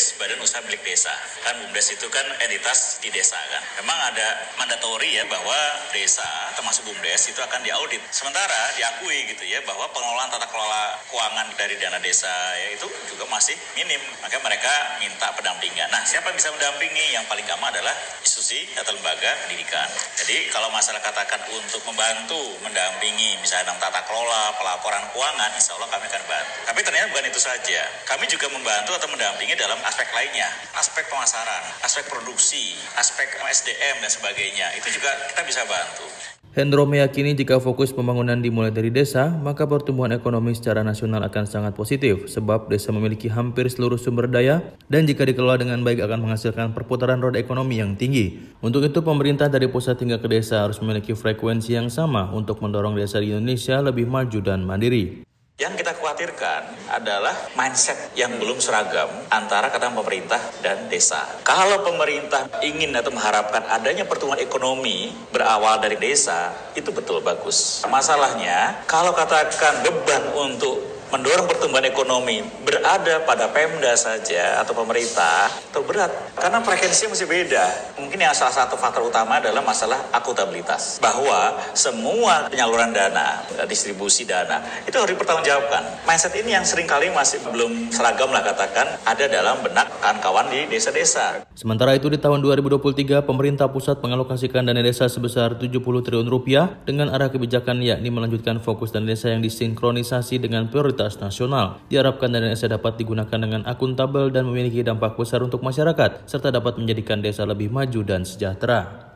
BUMDes, 0.02 0.18
Badan 0.18 0.42
Usaha 0.42 0.60
Milik 0.66 0.82
Desa. 0.82 1.14
Kan 1.46 1.54
BUMDes 1.62 1.94
itu 1.94 2.06
kan 2.10 2.26
entitas 2.42 2.98
di 2.98 3.06
desa 3.14 3.38
kan. 3.38 3.62
Memang 3.78 3.94
ada 4.10 4.50
mandatori 4.58 5.14
ya 5.14 5.22
bahwa 5.30 5.54
desa 5.94 6.26
termasuk 6.58 6.90
BUMDes 6.90 7.30
itu 7.30 7.38
akan 7.38 7.62
diaudit. 7.62 8.02
Sementara 8.10 8.74
diakui 8.74 9.30
gitu 9.30 9.46
ya 9.46 9.62
bahwa 9.62 9.86
pengelolaan 9.94 10.26
tata 10.26 10.50
kelola 10.50 10.98
keuangan 11.06 11.54
dari 11.54 11.78
dana 11.78 12.02
desa 12.02 12.34
ya 12.58 12.74
itu 12.74 12.90
juga 13.14 13.30
masih 13.30 13.54
minim. 13.78 14.02
Maka 14.26 14.42
mereka 14.42 14.98
minta 14.98 15.30
pendampingan. 15.38 15.86
Nah, 15.94 16.02
siapa 16.02 16.34
yang 16.34 16.36
bisa 16.38 16.50
mendampingi? 16.50 17.14
Yang 17.14 17.30
paling 17.30 17.46
gampang 17.46 17.70
adalah 17.70 17.94
institusi 18.26 18.66
atau 18.74 18.90
lembaga 18.98 19.30
pendidikan. 19.46 19.86
Jadi 20.18 20.50
kalau 20.50 20.66
masalah 20.74 20.98
katakan 20.98 21.46
untuk 21.54 21.78
membantu 21.86 22.42
mendampingi 22.66 23.38
misalnya 23.38 23.70
dalam 23.70 23.78
tata 23.78 24.02
kelola, 24.02 24.50
pelaporan 24.58 25.06
keuangan, 25.14 25.50
insya 25.54 25.78
Allah 25.78 25.86
kami 25.94 26.10
akan 26.10 26.22
bantu. 26.26 26.50
Tapi 26.66 26.80
ternyata 26.82 27.06
bukan 27.14 27.26
itu 27.30 27.38
saja. 27.38 27.82
Kami 28.10 28.26
juga 28.26 28.50
membantu 28.50 28.98
atau 28.98 29.06
mendampingi 29.06 29.54
dalam 29.54 29.78
aspek 29.92 30.08
lainnya, 30.16 30.48
aspek 30.72 31.04
pemasaran, 31.12 31.68
aspek 31.84 32.08
produksi, 32.08 32.80
aspek 32.96 33.28
SDM 33.44 34.00
dan 34.00 34.08
sebagainya. 34.08 34.72
Itu 34.80 34.88
juga 34.88 35.12
kita 35.28 35.44
bisa 35.44 35.68
bantu. 35.68 36.08
Hendro 36.56 36.88
meyakini 36.88 37.36
jika 37.36 37.60
fokus 37.60 37.92
pembangunan 37.92 38.40
dimulai 38.40 38.72
dari 38.72 38.88
desa, 38.88 39.28
maka 39.28 39.68
pertumbuhan 39.68 40.16
ekonomi 40.16 40.56
secara 40.56 40.80
nasional 40.80 41.20
akan 41.28 41.44
sangat 41.44 41.76
positif 41.76 42.24
sebab 42.24 42.72
desa 42.72 42.88
memiliki 42.88 43.28
hampir 43.28 43.68
seluruh 43.68 44.00
sumber 44.00 44.32
daya 44.32 44.64
dan 44.88 45.04
jika 45.04 45.28
dikelola 45.28 45.60
dengan 45.60 45.84
baik 45.84 46.00
akan 46.00 46.24
menghasilkan 46.24 46.72
perputaran 46.72 47.20
roda 47.20 47.36
ekonomi 47.36 47.84
yang 47.84 47.92
tinggi. 47.92 48.56
Untuk 48.64 48.88
itu 48.88 49.04
pemerintah 49.04 49.52
dari 49.52 49.68
pusat 49.68 50.00
hingga 50.00 50.24
ke 50.24 50.28
desa 50.32 50.64
harus 50.64 50.80
memiliki 50.80 51.12
frekuensi 51.12 51.76
yang 51.76 51.92
sama 51.92 52.32
untuk 52.32 52.64
mendorong 52.64 52.96
desa 52.96 53.20
di 53.20 53.28
Indonesia 53.28 53.76
lebih 53.84 54.08
maju 54.08 54.40
dan 54.40 54.64
mandiri. 54.64 55.28
Yang 55.60 55.84
kita 55.84 55.92
khawatirkan 56.00 56.62
adalah 56.88 57.36
mindset 57.52 58.16
yang 58.16 58.40
belum 58.40 58.56
seragam 58.56 59.12
antara 59.28 59.68
kata 59.68 59.92
pemerintah 59.92 60.40
dan 60.64 60.88
desa. 60.88 61.20
Kalau 61.44 61.84
pemerintah 61.84 62.48
ingin 62.64 62.96
atau 62.96 63.12
mengharapkan 63.12 63.60
adanya 63.68 64.08
pertumbuhan 64.08 64.40
ekonomi 64.40 65.12
berawal 65.28 65.76
dari 65.76 66.00
desa, 66.00 66.56
itu 66.72 66.88
betul 66.88 67.20
bagus. 67.20 67.84
Masalahnya, 67.84 68.80
kalau 68.88 69.12
katakan 69.12 69.84
beban 69.84 70.24
untuk 70.32 71.01
mendorong 71.12 71.44
pertumbuhan 71.44 71.84
ekonomi 71.84 72.40
berada 72.64 73.20
pada 73.28 73.52
Pemda 73.52 73.92
saja 74.00 74.64
atau 74.64 74.72
pemerintah 74.72 75.52
itu 75.52 75.84
berat 75.84 76.08
karena 76.40 76.64
frekuensinya 76.64 77.12
masih 77.12 77.28
beda. 77.28 77.64
Mungkin 78.00 78.16
yang 78.16 78.32
salah 78.32 78.64
satu 78.64 78.80
faktor 78.80 79.04
utama 79.04 79.36
adalah 79.36 79.60
masalah 79.60 80.00
akuntabilitas 80.08 80.96
bahwa 81.04 81.52
semua 81.76 82.48
penyaluran 82.48 82.96
dana, 82.96 83.44
distribusi 83.68 84.24
dana 84.24 84.64
itu 84.88 84.96
harus 84.96 85.12
dipertanggungjawabkan. 85.12 86.08
Mindset 86.08 86.32
ini 86.40 86.56
yang 86.56 86.64
sering 86.64 86.88
kali 86.88 87.12
masih 87.12 87.44
belum 87.44 87.92
seragam 87.92 88.32
lah 88.32 88.40
katakan 88.40 88.88
ada 89.04 89.28
dalam 89.28 89.60
benak 89.60 89.92
kawan-kawan 90.00 90.48
di 90.48 90.64
desa-desa. 90.72 91.44
Sementara 91.52 91.92
itu 91.92 92.08
di 92.08 92.16
tahun 92.16 92.40
2023 92.40 93.20
pemerintah 93.28 93.68
pusat 93.68 94.00
mengalokasikan 94.00 94.64
dana 94.64 94.80
desa 94.80 95.12
sebesar 95.12 95.60
70 95.60 95.76
triliun 95.84 96.24
rupiah 96.24 96.72
dengan 96.88 97.12
arah 97.12 97.28
kebijakan 97.28 97.84
yakni 97.84 98.08
melanjutkan 98.08 98.64
fokus 98.64 98.96
dana 98.96 99.04
desa 99.04 99.28
yang 99.28 99.44
disinkronisasi 99.44 100.40
dengan 100.40 100.72
prioritas 100.72 101.01
prioritas 101.02 101.18
nasional. 101.18 101.82
Diharapkan 101.90 102.30
dana 102.30 102.54
desa 102.54 102.70
dapat 102.70 102.94
digunakan 102.94 103.38
dengan 103.38 103.66
akuntabel 103.66 104.30
dan 104.30 104.46
memiliki 104.46 104.86
dampak 104.86 105.18
besar 105.18 105.42
untuk 105.42 105.58
masyarakat, 105.66 106.30
serta 106.30 106.54
dapat 106.54 106.78
menjadikan 106.78 107.18
desa 107.18 107.42
lebih 107.42 107.74
maju 107.74 108.00
dan 108.06 108.22
sejahtera. 108.22 109.10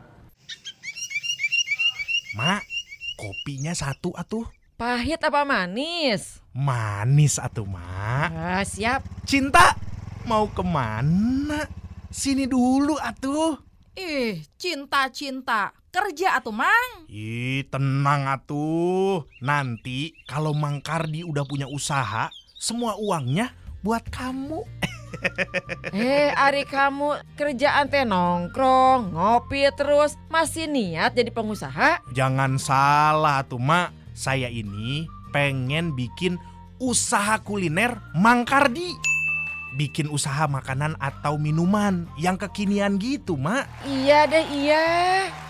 Mak, 2.35 2.61
kopinya 3.15 3.71
satu 3.71 4.11
atuh. 4.13 4.45
Pahit 4.77 5.17
apa 5.23 5.41
manis? 5.41 6.37
Manis 6.53 7.41
atuh, 7.41 7.65
Mak. 7.65 8.29
Ah, 8.35 8.61
siap. 8.61 9.01
Cinta, 9.25 9.73
mau 10.27 10.45
ke 10.51 10.61
mana? 10.61 11.65
Sini 12.13 12.45
dulu 12.45 12.93
atuh. 13.01 13.57
Ih, 13.97 14.45
cinta-cinta. 14.61 15.73
Kerja 15.97 16.37
atuh, 16.37 16.53
Mang. 16.53 17.09
Ih, 17.09 17.65
tenang 17.73 18.29
atuh. 18.29 19.25
Nanti 19.41 20.13
kalau 20.29 20.53
Mang 20.53 20.77
Kardi 20.77 21.25
udah 21.25 21.41
punya 21.41 21.65
usaha, 21.65 22.29
semua 22.53 22.93
uangnya 23.01 23.49
buat 23.81 24.05
kamu. 24.05 24.61
eh, 25.97 26.29
Ari 26.37 26.69
kamu 26.69 27.33
kerjaan 27.33 27.89
teh 27.89 28.05
nongkrong, 28.05 29.09
ngopi 29.09 29.73
terus, 29.73 30.13
masih 30.29 30.69
niat 30.69 31.17
jadi 31.17 31.33
pengusaha? 31.33 32.05
Jangan 32.13 32.61
salah 32.61 33.41
tuh, 33.49 33.57
Mak. 33.57 33.89
Saya 34.13 34.53
ini 34.53 35.09
pengen 35.33 35.97
bikin 35.97 36.37
usaha 36.77 37.41
kuliner 37.41 37.97
Mang 38.13 38.45
Kardi 38.45 39.16
bikin 39.75 40.07
usaha 40.07 40.47
makanan 40.47 40.95
atau 41.01 41.35
minuman 41.35 42.07
yang 42.15 42.39
kekinian 42.39 42.95
gitu, 42.95 43.35
Mak. 43.35 43.67
Iya 43.83 44.23
deh, 44.29 44.45
iya. 44.47 44.85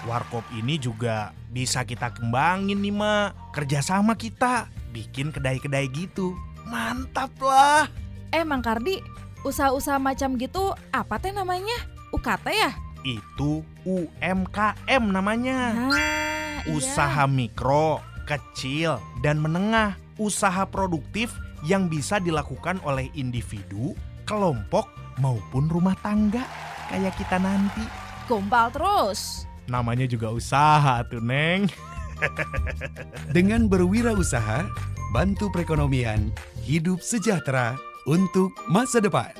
Warkop 0.09 0.47
ini 0.55 0.81
juga 0.81 1.35
bisa 1.53 1.85
kita 1.85 2.09
kembangin 2.15 2.81
nih, 2.81 2.95
Mak. 2.95 3.53
Kerjasama 3.53 4.17
kita 4.17 4.71
bikin 4.89 5.29
kedai-kedai 5.29 5.85
gitu. 5.93 6.33
Mantap 6.65 7.29
lah. 7.37 7.85
Eh, 8.33 8.41
Mang 8.41 8.65
Kardi, 8.65 8.99
usaha-usaha 9.45 10.01
macam 10.01 10.35
gitu 10.35 10.73
apa 10.89 11.21
teh 11.21 11.31
namanya? 11.31 11.77
UKT 12.11 12.45
ya? 12.51 12.71
Itu 13.05 13.61
UMKM 13.87 15.03
namanya. 15.13 15.71
Nah, 15.71 16.59
usaha 16.67 17.23
iya. 17.23 17.31
mikro, 17.31 18.03
kecil, 18.27 18.99
dan 19.21 19.39
menengah. 19.39 19.95
Usaha 20.17 20.65
produktif 20.65 21.29
yang 21.61 21.87
bisa 21.87 22.17
dilakukan 22.17 22.81
oleh 22.81 23.09
individu 23.13 23.93
kelompok 24.27 24.91
maupun 25.23 25.71
rumah 25.71 25.95
tangga 26.03 26.43
kayak 26.91 27.15
kita 27.15 27.39
nanti. 27.39 27.81
Gombal 28.27 28.67
terus. 28.75 29.47
Namanya 29.71 30.03
juga 30.03 30.35
usaha 30.35 30.99
tuh, 31.07 31.23
Neng. 31.23 31.71
Dengan 33.35 33.71
berwirausaha, 33.71 34.67
bantu 35.15 35.47
perekonomian, 35.55 36.27
hidup 36.67 36.99
sejahtera 36.99 37.79
untuk 38.03 38.51
masa 38.67 38.99
depan. 38.99 39.31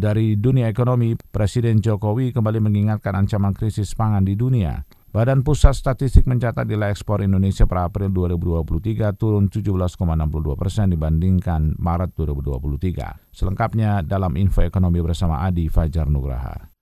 Dari 0.00 0.32
dunia 0.38 0.70
ekonomi, 0.70 1.12
Presiden 1.12 1.82
Jokowi 1.82 2.32
kembali 2.32 2.56
mengingatkan 2.62 3.12
ancaman 3.20 3.52
krisis 3.52 3.92
pangan 3.92 4.24
di 4.24 4.32
dunia. 4.32 4.80
Badan 5.10 5.42
Pusat 5.42 5.74
Statistik 5.74 6.30
mencatat 6.30 6.70
nilai 6.70 6.94
ekspor 6.94 7.18
Indonesia 7.26 7.66
per 7.66 7.82
April 7.82 8.14
2023 8.14 9.10
turun 9.18 9.50
17,62 9.50 9.98
persen 10.54 10.86
dibandingkan 10.94 11.74
Maret 11.82 12.14
2023. 12.14 13.34
Selengkapnya 13.34 14.06
dalam 14.06 14.38
info 14.38 14.62
ekonomi 14.62 15.02
bersama 15.02 15.42
Adi 15.42 15.66
Fajar 15.66 16.06
Nugraha. 16.06 16.79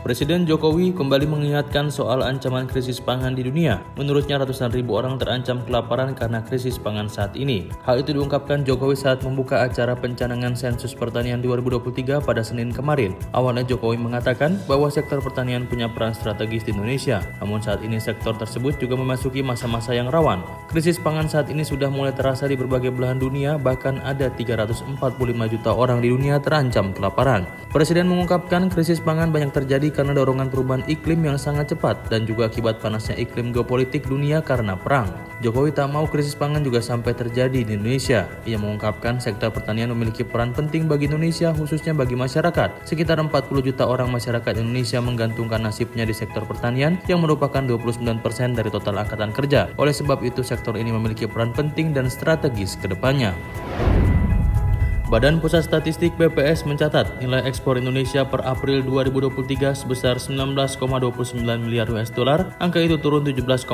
Presiden 0.00 0.48
Jokowi 0.48 0.96
kembali 0.96 1.28
mengingatkan 1.28 1.92
soal 1.92 2.24
ancaman 2.24 2.64
krisis 2.64 2.96
pangan 2.96 3.36
di 3.36 3.44
dunia. 3.44 3.84
Menurutnya 4.00 4.40
ratusan 4.40 4.72
ribu 4.72 4.96
orang 4.96 5.20
terancam 5.20 5.60
kelaparan 5.68 6.16
karena 6.16 6.40
krisis 6.40 6.80
pangan 6.80 7.04
saat 7.04 7.36
ini. 7.36 7.68
Hal 7.84 8.00
itu 8.00 8.16
diungkapkan 8.16 8.64
Jokowi 8.64 8.96
saat 8.96 9.20
membuka 9.20 9.60
acara 9.60 9.92
pencanangan 9.92 10.56
sensus 10.56 10.96
pertanian 10.96 11.44
2023 11.44 12.16
pada 12.16 12.40
Senin 12.40 12.72
kemarin. 12.72 13.12
Awalnya 13.36 13.68
Jokowi 13.68 14.00
mengatakan 14.00 14.56
bahwa 14.64 14.88
sektor 14.88 15.20
pertanian 15.20 15.68
punya 15.68 15.84
peran 15.92 16.16
strategis 16.16 16.64
di 16.64 16.72
Indonesia. 16.72 17.20
Namun 17.44 17.60
saat 17.60 17.84
ini 17.84 18.00
sektor 18.00 18.32
tersebut 18.32 18.80
juga 18.80 18.96
memasuki 18.96 19.44
masa-masa 19.44 19.92
yang 19.92 20.08
rawan. 20.08 20.40
Krisis 20.72 20.96
pangan 20.96 21.28
saat 21.28 21.52
ini 21.52 21.60
sudah 21.60 21.92
mulai 21.92 22.16
terasa 22.16 22.48
di 22.48 22.56
berbagai 22.56 22.88
belahan 22.88 23.20
dunia, 23.20 23.60
bahkan 23.60 24.00
ada 24.00 24.32
345 24.32 24.96
juta 25.52 25.76
orang 25.76 26.00
di 26.00 26.08
dunia 26.08 26.40
terancam 26.40 26.88
kelaparan. 26.96 27.44
Presiden 27.68 28.08
mengungkapkan 28.08 28.72
krisis 28.72 28.96
pangan 28.96 29.28
banyak 29.28 29.52
terjadi 29.52 29.89
karena 29.92 30.16
dorongan 30.16 30.48
perubahan 30.48 30.84
iklim 30.88 31.26
yang 31.26 31.36
sangat 31.36 31.74
cepat 31.74 32.08
dan 32.08 32.24
juga 32.24 32.46
akibat 32.48 32.80
panasnya 32.80 33.18
iklim 33.18 33.52
geopolitik 33.52 34.06
dunia 34.06 34.40
karena 34.40 34.78
perang. 34.78 35.10
Jokowi 35.40 35.72
tak 35.72 35.88
mau 35.90 36.04
krisis 36.04 36.36
pangan 36.36 36.60
juga 36.60 36.84
sampai 36.84 37.16
terjadi 37.16 37.64
di 37.64 37.74
Indonesia. 37.74 38.28
Ia 38.44 38.60
mengungkapkan 38.60 39.18
sektor 39.18 39.48
pertanian 39.50 39.88
memiliki 39.90 40.20
peran 40.22 40.52
penting 40.54 40.84
bagi 40.86 41.08
Indonesia 41.08 41.50
khususnya 41.50 41.96
bagi 41.96 42.14
masyarakat. 42.14 42.84
Sekitar 42.84 43.18
40 43.18 43.32
juta 43.60 43.88
orang 43.88 44.12
masyarakat 44.12 44.60
Indonesia 44.60 45.02
menggantungkan 45.02 45.64
nasibnya 45.64 46.06
di 46.06 46.12
sektor 46.12 46.44
pertanian 46.44 47.00
yang 47.08 47.24
merupakan 47.24 47.64
29% 47.64 48.22
dari 48.54 48.70
total 48.70 49.00
angkatan 49.00 49.32
kerja. 49.32 49.72
Oleh 49.80 49.96
sebab 49.96 50.20
itu 50.22 50.44
sektor 50.46 50.76
ini 50.76 50.92
memiliki 50.92 51.24
peran 51.24 51.56
penting 51.56 51.90
dan 51.90 52.06
strategis 52.06 52.76
ke 52.76 52.86
depannya. 52.86 53.32
Badan 55.10 55.42
Pusat 55.42 55.66
Statistik 55.66 56.14
BPS 56.14 56.62
mencatat 56.70 57.18
nilai 57.18 57.42
ekspor 57.42 57.74
Indonesia 57.74 58.22
per 58.22 58.46
April 58.46 58.78
2023 58.86 59.74
sebesar 59.74 60.22
19,29 60.22 60.86
miliar 61.66 61.90
US 61.90 62.14
dollar. 62.14 62.54
Angka 62.62 62.78
itu 62.78 62.94
turun 62.94 63.26
17,62 63.26 63.66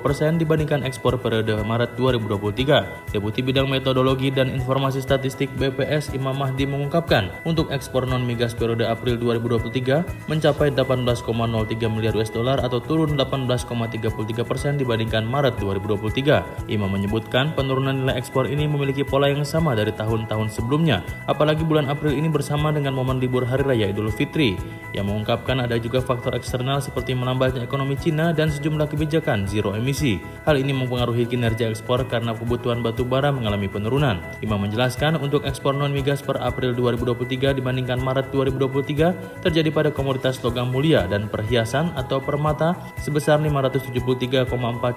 persen 0.00 0.40
dibandingkan 0.40 0.80
ekspor 0.88 1.20
periode 1.20 1.60
Maret 1.68 2.00
2023. 2.00 3.12
Deputi 3.12 3.44
Bidang 3.44 3.68
Metodologi 3.68 4.32
dan 4.32 4.48
Informasi 4.48 5.04
Statistik 5.04 5.52
BPS 5.60 6.16
Imam 6.16 6.32
Mahdi 6.32 6.64
mengungkapkan, 6.64 7.28
untuk 7.44 7.68
ekspor 7.68 8.08
non 8.08 8.24
migas 8.24 8.56
periode 8.56 8.88
April 8.88 9.20
2023 9.20 10.32
mencapai 10.32 10.72
18,03 10.72 11.92
miliar 11.92 12.16
US 12.16 12.32
dollar 12.32 12.56
atau 12.64 12.80
turun 12.80 13.20
18,33 13.20 14.48
persen 14.48 14.80
dibandingkan 14.80 15.28
Maret 15.28 15.60
2023. 15.60 16.72
Imam 16.72 16.88
menyebutkan 16.88 17.52
penurunan 17.52 18.00
nilai 18.00 18.16
ekspor 18.16 18.48
ini 18.48 18.64
memiliki 18.64 19.04
pola 19.04 19.28
yang 19.28 19.44
sama 19.44 19.76
dari 19.76 19.92
tahun-tahun 19.92 20.48
sebelumnya 20.48 20.69
sebelumnya, 20.70 21.02
apalagi 21.26 21.66
bulan 21.66 21.90
April 21.90 22.14
ini 22.14 22.30
bersama 22.30 22.70
dengan 22.70 22.94
momen 22.94 23.18
libur 23.18 23.42
Hari 23.42 23.66
Raya 23.66 23.90
Idul 23.90 24.06
Fitri, 24.14 24.54
yang 24.94 25.10
mengungkapkan 25.10 25.66
ada 25.66 25.74
juga 25.82 25.98
faktor 25.98 26.38
eksternal 26.38 26.78
seperti 26.78 27.10
menambahnya 27.10 27.66
ekonomi 27.66 27.98
Cina 27.98 28.30
dan 28.30 28.54
sejumlah 28.54 28.86
kebijakan 28.86 29.50
zero 29.50 29.74
emisi. 29.74 30.22
Hal 30.40 30.56
ini 30.56 30.72
mempengaruhi 30.72 31.28
kinerja 31.28 31.68
ekspor 31.68 32.08
karena 32.08 32.32
kebutuhan 32.32 32.80
batu 32.80 33.04
bara 33.04 33.28
mengalami 33.28 33.68
penurunan. 33.68 34.24
Imam 34.40 34.56
menjelaskan 34.56 35.20
untuk 35.20 35.44
ekspor 35.44 35.76
non 35.76 35.92
migas 35.92 36.24
per 36.24 36.40
April 36.40 36.72
2023 36.72 37.60
dibandingkan 37.60 38.00
Maret 38.00 38.32
2023 38.32 39.44
terjadi 39.44 39.68
pada 39.68 39.92
komoditas 39.92 40.40
logam 40.40 40.72
mulia 40.72 41.04
dan 41.04 41.28
perhiasan 41.28 41.92
atau 41.92 42.24
permata 42.24 42.72
sebesar 42.96 43.36
573,4 43.36 44.48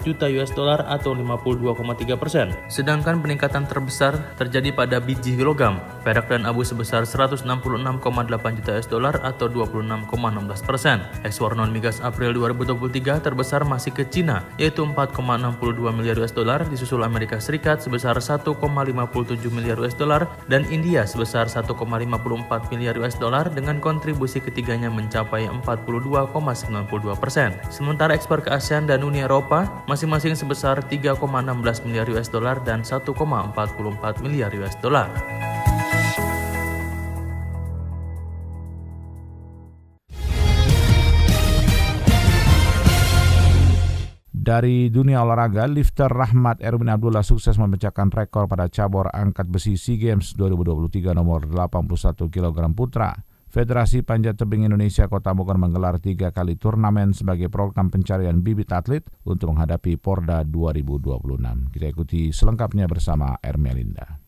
juta 0.08 0.32
US 0.32 0.52
dollar 0.56 0.88
atau 0.88 1.12
52,3 1.12 2.16
persen. 2.16 2.48
Sedangkan 2.72 3.20
peningkatan 3.20 3.68
terbesar 3.68 4.16
terjadi 4.40 4.72
pada 4.72 5.04
biji 5.04 5.36
logam 5.44 5.84
perak 6.08 6.32
dan 6.32 6.48
abu 6.48 6.64
sebesar 6.64 7.04
166,8 7.04 7.44
juta 8.64 8.72
US 8.80 8.88
dollar 8.88 9.20
atau 9.28 9.52
26,16 9.52 10.08
persen. 10.64 11.04
Ekspor 11.28 11.60
non 11.60 11.68
migas 11.68 12.00
April 12.00 12.32
2023 12.32 13.20
terbesar 13.20 13.68
masih 13.68 13.92
ke 13.92 14.08
Cina, 14.08 14.48
yaitu 14.56 14.88
4,62 15.34 15.90
miliar 15.90 16.16
US 16.22 16.34
dollar, 16.36 16.62
disusul 16.70 17.02
Amerika 17.02 17.42
Serikat 17.42 17.82
sebesar 17.82 18.20
1,57 18.22 18.54
miliar 19.50 19.78
US 19.82 19.98
dollar 19.98 20.30
dan 20.46 20.62
India 20.70 21.08
sebesar 21.10 21.50
1,54 21.50 21.74
miliar 22.70 22.94
US 23.02 23.18
dollar 23.18 23.50
dengan 23.50 23.82
kontribusi 23.82 24.38
ketiganya 24.38 24.94
mencapai 24.94 25.50
42,92 25.66 27.18
persen. 27.18 27.58
Sementara 27.74 28.14
ekspor 28.14 28.46
ke 28.46 28.54
ASEAN 28.54 28.86
dan 28.86 29.02
Uni 29.02 29.26
Eropa 29.26 29.66
masing-masing 29.90 30.38
sebesar 30.38 30.84
3,16 30.86 31.86
miliar 31.88 32.06
US 32.14 32.30
dollar 32.30 32.62
dan 32.62 32.86
1,44 32.86 33.10
miliar 34.22 34.54
US 34.62 34.76
dollar. 34.78 35.10
Dari 44.44 44.92
dunia 44.92 45.24
olahraga, 45.24 45.64
lifter 45.72 46.12
Rahmat 46.12 46.60
Erwin 46.60 46.92
Abdullah 46.92 47.24
sukses 47.24 47.56
memecahkan 47.56 48.12
rekor 48.12 48.52
pada 48.52 48.68
cabur 48.68 49.08
angkat 49.08 49.48
besi 49.48 49.80
SEA 49.80 49.96
Games 49.96 50.36
2023 50.36 51.16
nomor 51.16 51.48
81 51.48 52.28
kg 52.28 52.52
putra. 52.76 53.16
Federasi 53.48 54.04
Panjat 54.04 54.36
Tebing 54.36 54.68
Indonesia 54.68 55.08
Kota 55.08 55.32
Bogor 55.32 55.56
menggelar 55.56 55.96
tiga 56.04 56.36
kali 56.36 56.60
turnamen 56.60 57.16
sebagai 57.16 57.48
program 57.48 57.88
pencarian 57.88 58.44
bibit 58.44 58.76
atlet 58.76 59.08
untuk 59.24 59.56
menghadapi 59.56 59.96
Porda 59.96 60.44
2026. 60.44 61.72
Kita 61.72 61.88
ikuti 61.88 62.36
selengkapnya 62.36 62.84
bersama 62.92 63.40
Ermelinda. 63.40 64.20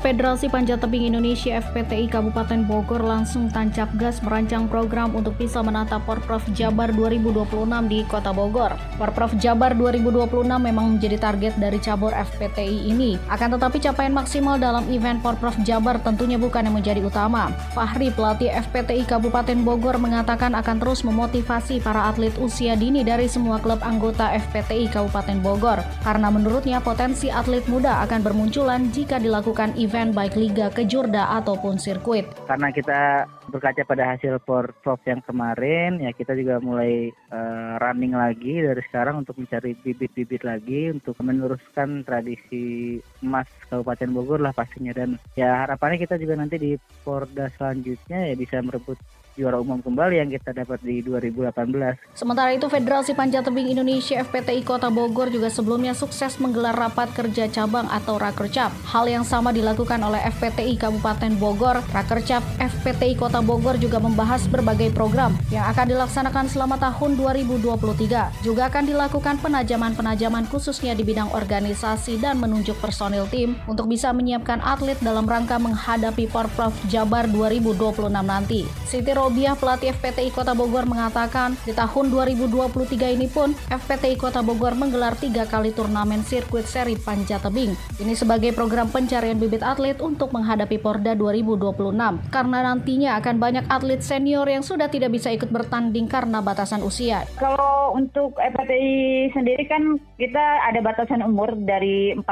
Federasi 0.00 0.48
Panjat 0.48 0.80
Tebing 0.80 1.12
Indonesia 1.12 1.60
FPTI 1.60 2.08
Kabupaten 2.08 2.64
Bogor 2.64 3.04
langsung 3.04 3.52
tancap 3.52 3.92
gas 4.00 4.24
merancang 4.24 4.64
program 4.64 5.12
untuk 5.12 5.36
bisa 5.36 5.60
menata 5.60 6.00
Porprov 6.00 6.40
Jabar 6.56 6.88
2026 6.96 7.44
di 7.84 8.00
Kota 8.08 8.32
Bogor. 8.32 8.80
Porprov 8.96 9.36
Jabar 9.36 9.76
2026 9.76 10.56
memang 10.56 10.96
menjadi 10.96 11.20
target 11.20 11.52
dari 11.60 11.76
cabur 11.84 12.16
FPTI 12.16 12.88
ini. 12.88 13.20
Akan 13.28 13.52
tetapi 13.52 13.76
capaian 13.76 14.16
maksimal 14.16 14.56
dalam 14.56 14.88
event 14.88 15.20
Porprov 15.20 15.52
Jabar 15.68 16.00
tentunya 16.00 16.40
bukan 16.40 16.64
yang 16.64 16.80
menjadi 16.80 17.04
utama. 17.04 17.52
Fahri, 17.76 18.08
pelatih 18.08 18.48
FPTI 18.56 19.04
Kabupaten 19.04 19.60
Bogor 19.60 20.00
mengatakan 20.00 20.56
akan 20.56 20.80
terus 20.80 21.04
memotivasi 21.04 21.84
para 21.84 22.08
atlet 22.08 22.32
usia 22.40 22.72
dini 22.72 23.04
dari 23.04 23.28
semua 23.28 23.60
klub 23.60 23.84
anggota 23.84 24.32
FPTI 24.32 24.88
Kabupaten 24.88 25.44
Bogor. 25.44 25.84
Karena 26.00 26.32
menurutnya 26.32 26.80
potensi 26.80 27.28
atlet 27.28 27.68
muda 27.68 28.00
akan 28.08 28.24
bermunculan 28.24 28.88
jika 28.88 29.20
dilakukan 29.20 29.40
melakukan 29.40 29.74
event 29.90 30.14
baik 30.14 30.38
liga, 30.38 30.70
kejurda 30.70 31.34
ataupun 31.42 31.74
sirkuit. 31.74 32.22
Karena 32.46 32.70
kita 32.70 33.26
berkaca 33.50 33.82
pada 33.82 34.14
hasil 34.14 34.38
Porprov 34.46 35.02
yang 35.02 35.18
kemarin, 35.26 35.98
ya 35.98 36.14
kita 36.14 36.38
juga 36.38 36.62
mulai 36.62 37.10
uh, 37.34 37.74
running 37.82 38.14
lagi 38.14 38.62
dari 38.62 38.78
sekarang 38.86 39.26
untuk 39.26 39.42
mencari 39.42 39.74
bibit-bibit 39.74 40.46
lagi 40.46 40.94
untuk 40.94 41.18
meneruskan 41.18 42.06
tradisi 42.06 43.02
emas 43.18 43.50
Kabupaten 43.66 44.14
Bogor 44.14 44.38
lah 44.38 44.54
pastinya 44.54 44.94
dan 44.94 45.18
ya 45.34 45.66
harapannya 45.66 45.98
kita 45.98 46.14
juga 46.22 46.38
nanti 46.38 46.62
di 46.62 46.72
Porda 47.02 47.50
selanjutnya 47.58 48.30
ya 48.30 48.34
bisa 48.38 48.62
merebut 48.62 48.94
juara 49.40 49.56
umum 49.56 49.80
kembali 49.80 50.20
yang 50.20 50.28
kita 50.28 50.52
dapat 50.52 50.76
di 50.84 51.00
2018. 51.00 52.12
Sementara 52.12 52.52
itu 52.52 52.68
Federasi 52.68 53.16
Panjat 53.16 53.48
Tebing 53.48 53.72
Indonesia 53.72 54.20
FPTI 54.20 54.60
Kota 54.60 54.92
Bogor 54.92 55.32
juga 55.32 55.48
sebelumnya 55.48 55.96
sukses 55.96 56.36
menggelar 56.36 56.76
rapat 56.76 57.08
kerja 57.16 57.48
cabang 57.48 57.88
atau 57.88 58.20
Rakercap. 58.20 58.68
Hal 58.84 59.08
yang 59.08 59.24
sama 59.24 59.48
dilakukan 59.56 59.96
oleh 60.04 60.20
FPTI 60.28 60.76
Kabupaten 60.76 61.32
Bogor. 61.40 61.80
Rakercap 61.96 62.44
FPTI 62.60 63.16
Kota 63.16 63.40
Bogor 63.40 63.80
juga 63.80 63.96
membahas 63.96 64.44
berbagai 64.44 64.92
program 64.92 65.32
yang 65.48 65.64
akan 65.72 65.88
dilaksanakan 65.88 66.52
selama 66.52 66.76
tahun 66.76 67.16
2023. 67.16 68.44
Juga 68.44 68.68
akan 68.68 68.84
dilakukan 68.84 69.40
penajaman-penajaman 69.40 70.44
khususnya 70.52 70.92
di 70.92 71.00
bidang 71.00 71.32
organisasi 71.32 72.20
dan 72.20 72.36
menunjuk 72.36 72.76
personil 72.76 73.24
tim 73.32 73.56
untuk 73.64 73.88
bisa 73.88 74.12
menyiapkan 74.12 74.60
atlet 74.60 75.00
dalam 75.00 75.24
rangka 75.24 75.56
menghadapi 75.56 76.28
Porprov 76.28 76.74
Jabar 76.92 77.24
2026 77.30 78.10
nanti. 78.10 78.68
Siti 78.84 79.14
Robiah, 79.30 79.54
pelatih 79.54 79.94
FPTI 79.94 80.34
Kota 80.34 80.58
Bogor 80.58 80.90
mengatakan 80.90 81.54
di 81.62 81.70
tahun 81.70 82.10
2023 82.10 83.14
ini 83.14 83.30
pun 83.30 83.54
FPTI 83.70 84.18
Kota 84.18 84.42
Bogor 84.42 84.74
menggelar 84.74 85.14
tiga 85.14 85.46
kali 85.46 85.70
turnamen 85.70 86.26
sirkuit 86.26 86.66
seri 86.66 86.98
panjat 86.98 87.38
tebing. 87.46 87.78
Ini 88.02 88.18
sebagai 88.18 88.50
program 88.50 88.90
pencarian 88.90 89.38
bibit 89.38 89.62
atlet 89.62 89.94
untuk 90.02 90.34
menghadapi 90.34 90.82
Porda 90.82 91.14
2026 91.14 91.94
karena 92.26 92.58
nantinya 92.74 93.22
akan 93.22 93.36
banyak 93.38 93.70
atlet 93.70 94.02
senior 94.02 94.50
yang 94.50 94.66
sudah 94.66 94.90
tidak 94.90 95.14
bisa 95.14 95.30
ikut 95.30 95.54
bertanding 95.54 96.10
karena 96.10 96.42
batasan 96.42 96.82
usia. 96.82 97.22
Kalau 97.38 97.94
untuk 97.94 98.34
FPTI 98.34 99.30
sendiri 99.30 99.62
kan 99.70 99.94
kita 100.18 100.42
ada 100.66 100.82
batasan 100.82 101.22
umur 101.22 101.54
dari 101.54 102.18
14 102.18 102.26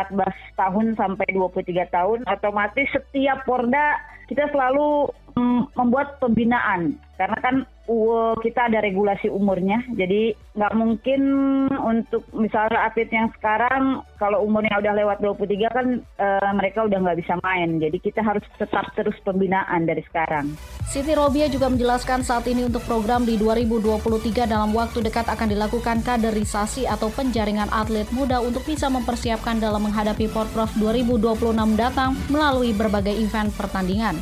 tahun 0.58 0.98
sampai 0.98 1.30
23 1.30 1.62
tahun. 1.94 2.26
Otomatis 2.26 2.90
setiap 2.90 3.46
Porda 3.46 4.18
kita 4.28 4.44
selalu 4.52 5.08
membuat 5.74 6.18
pembinaan. 6.22 6.96
Karena 7.16 7.38
kan 7.40 7.56
uh, 7.88 8.36
kita 8.38 8.68
ada 8.68 8.84
regulasi 8.84 9.32
umurnya. 9.32 9.82
Jadi 9.96 10.36
nggak 10.54 10.74
mungkin 10.76 11.22
untuk 11.72 12.22
misalnya 12.36 12.86
atlet 12.86 13.08
yang 13.10 13.32
sekarang 13.34 14.04
kalau 14.20 14.44
umurnya 14.44 14.78
udah 14.78 14.92
lewat 14.94 15.18
23 15.24 15.76
kan 15.76 15.86
uh, 16.20 16.52
mereka 16.54 16.84
udah 16.84 16.98
nggak 17.00 17.18
bisa 17.18 17.34
main. 17.40 17.80
Jadi 17.80 17.96
kita 17.98 18.20
harus 18.20 18.44
tetap 18.60 18.92
terus 18.94 19.16
pembinaan 19.24 19.88
dari 19.88 20.04
sekarang. 20.04 20.54
Siti 20.88 21.12
Robia 21.12 21.48
juga 21.52 21.68
menjelaskan 21.68 22.24
saat 22.24 22.48
ini 22.48 22.64
untuk 22.64 22.84
program 22.84 23.24
di 23.24 23.36
2023 23.36 24.48
dalam 24.48 24.72
waktu 24.72 25.04
dekat 25.04 25.28
akan 25.28 25.48
dilakukan 25.52 26.00
kaderisasi 26.04 26.88
atau 26.88 27.12
penjaringan 27.12 27.68
atlet 27.72 28.08
muda 28.12 28.40
untuk 28.40 28.64
bisa 28.64 28.88
mempersiapkan 28.88 29.60
dalam 29.60 29.84
menghadapi 29.84 30.28
Porprov 30.32 30.72
2026 30.80 31.56
datang 31.76 32.16
melalui 32.32 32.72
berbagai 32.72 33.16
event 33.16 33.52
pertandingan. 33.52 34.16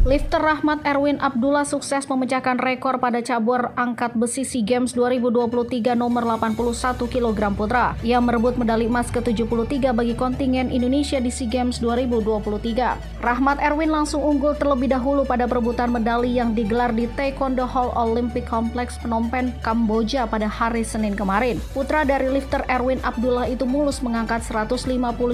Lifter 0.00 0.40
Rahmat 0.40 0.80
Erwin 0.88 1.20
Abdullah 1.20 1.68
sukses 1.68 2.08
memecahkan 2.08 2.56
rekor 2.56 2.96
pada 3.04 3.20
cabur 3.20 3.76
angkat 3.76 4.16
besi 4.16 4.48
SEA 4.48 4.64
Games 4.64 4.96
2023 4.96 5.92
nomor 5.92 6.24
81 6.24 6.96
kg 7.04 7.52
putra. 7.52 7.92
Ia 8.00 8.16
merebut 8.16 8.56
medali 8.56 8.88
emas 8.88 9.12
ke-73 9.12 9.92
bagi 9.92 10.16
kontingen 10.16 10.72
Indonesia 10.72 11.20
di 11.20 11.28
SEA 11.28 11.52
Games 11.52 11.84
2023. 11.84 13.20
Rahmat 13.20 13.60
Erwin 13.60 13.92
langsung 13.92 14.24
unggul 14.24 14.56
terlebih 14.56 14.88
dahulu 14.88 15.28
pada 15.28 15.44
perebutan 15.44 15.92
medali 15.92 16.32
yang 16.32 16.56
digelar 16.56 16.96
di 16.96 17.04
Taekwondo 17.04 17.68
Hall 17.68 17.92
Olympic 17.92 18.48
Complex 18.48 18.96
Phnom 19.04 19.28
Penh, 19.28 19.52
Kamboja 19.60 20.24
pada 20.24 20.48
hari 20.48 20.80
Senin 20.80 21.12
kemarin. 21.12 21.60
Putra 21.76 22.08
dari 22.08 22.32
lifter 22.32 22.64
Erwin 22.72 23.04
Abdullah 23.04 23.52
itu 23.52 23.68
mulus 23.68 24.00
mengangkat 24.00 24.40
150 24.48 24.80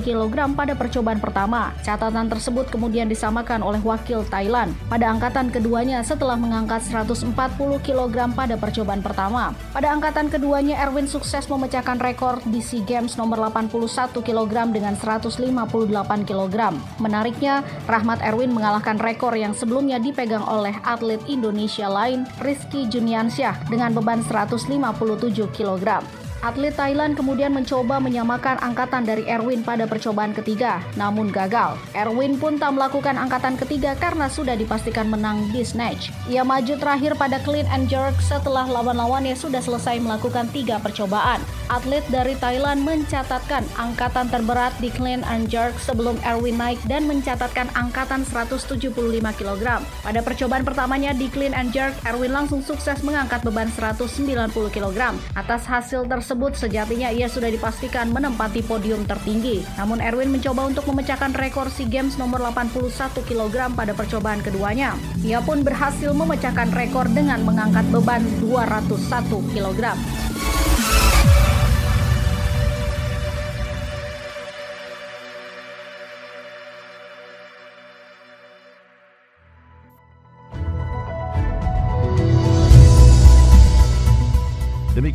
kg 0.02 0.34
pada 0.58 0.74
percobaan 0.74 1.22
pertama. 1.22 1.70
Catatan 1.86 2.26
tersebut 2.26 2.66
kemudian 2.66 3.06
disamakan 3.06 3.62
oleh 3.62 3.78
wakil 3.86 4.26
Thailand 4.26 4.55
Pada 4.88 5.12
angkatan 5.12 5.52
keduanya 5.52 6.00
setelah 6.00 6.40
mengangkat 6.40 6.80
140 6.88 7.36
kg 7.84 8.16
pada 8.32 8.56
percobaan 8.56 9.04
pertama. 9.04 9.52
Pada 9.76 9.92
angkatan 9.92 10.32
keduanya 10.32 10.80
Erwin 10.80 11.04
sukses 11.04 11.44
memecahkan 11.52 12.00
rekor 12.00 12.40
di 12.48 12.64
SEA 12.64 12.80
Games 12.88 13.20
nomor 13.20 13.36
81 13.52 14.16
kg 14.24 14.54
dengan 14.72 14.96
158 14.96 15.36
kg. 16.24 16.56
Menariknya, 16.96 17.60
Rahmat 17.84 18.24
Erwin 18.24 18.56
mengalahkan 18.56 18.96
rekor 18.96 19.36
yang 19.36 19.52
sebelumnya 19.52 20.00
dipegang 20.00 20.48
oleh 20.48 20.72
atlet 20.88 21.20
Indonesia 21.28 21.92
lain 21.92 22.24
Rizky 22.40 22.88
Juniansyah 22.88 23.68
dengan 23.68 23.92
beban 23.92 24.24
157 24.24 24.80
kg. 25.52 26.00
Atlet 26.44 26.76
Thailand 26.76 27.16
kemudian 27.16 27.48
mencoba 27.48 27.96
menyamakan 27.96 28.60
angkatan 28.60 29.08
dari 29.08 29.24
Erwin 29.24 29.64
pada 29.64 29.88
percobaan 29.88 30.36
ketiga, 30.36 30.84
namun 30.92 31.32
gagal. 31.32 31.80
Erwin 31.96 32.36
pun 32.36 32.60
tak 32.60 32.76
melakukan 32.76 33.16
angkatan 33.16 33.56
ketiga 33.56 33.96
karena 33.96 34.28
sudah 34.28 34.52
dipastikan 34.52 35.08
menang 35.08 35.48
di 35.48 35.64
snatch. 35.64 36.12
Ia 36.28 36.44
maju 36.44 36.76
terakhir 36.76 37.16
pada 37.16 37.40
clean 37.40 37.64
and 37.72 37.88
jerk 37.88 38.12
setelah 38.20 38.68
lawan-lawannya 38.68 39.32
sudah 39.32 39.64
selesai 39.64 39.96
melakukan 39.96 40.52
tiga 40.52 40.76
percobaan. 40.76 41.40
Atlet 41.72 42.04
dari 42.12 42.36
Thailand 42.36 42.84
mencatatkan 42.84 43.64
angkatan 43.80 44.28
terberat 44.30 44.76
di 44.78 44.92
clean 44.92 45.24
and 45.26 45.48
jerk 45.48 45.74
sebelum 45.80 46.20
Erwin 46.22 46.60
naik 46.60 46.78
dan 46.84 47.08
mencatatkan 47.08 47.72
angkatan 47.74 48.22
175 48.22 48.92
kg. 49.34 49.82
Pada 49.82 50.20
percobaan 50.22 50.62
pertamanya 50.62 51.10
di 51.16 51.26
clean 51.32 51.56
and 51.56 51.72
jerk, 51.72 51.96
Erwin 52.06 52.30
langsung 52.30 52.60
sukses 52.62 53.02
mengangkat 53.02 53.42
beban 53.42 53.72
190 53.72 54.52
kg. 54.70 55.16
Atas 55.34 55.66
hasil 55.66 56.06
tersebut 56.06 56.25
tersebut 56.26 56.58
sejatinya 56.58 57.14
ia 57.14 57.30
sudah 57.30 57.46
dipastikan 57.46 58.10
menempati 58.10 58.58
podium 58.66 59.06
tertinggi. 59.06 59.62
Namun 59.78 60.02
Erwin 60.02 60.34
mencoba 60.34 60.66
untuk 60.66 60.82
memecahkan 60.90 61.30
rekor 61.38 61.70
SEA 61.70 61.86
Games 61.86 62.18
nomor 62.18 62.42
81 62.42 62.90
kg 63.22 63.70
pada 63.78 63.94
percobaan 63.94 64.42
keduanya. 64.42 64.98
Ia 65.22 65.38
pun 65.38 65.62
berhasil 65.62 66.10
memecahkan 66.10 66.74
rekor 66.74 67.06
dengan 67.14 67.46
mengangkat 67.46 67.86
beban 67.94 68.26
201 68.42 69.54
kg. 69.54 69.94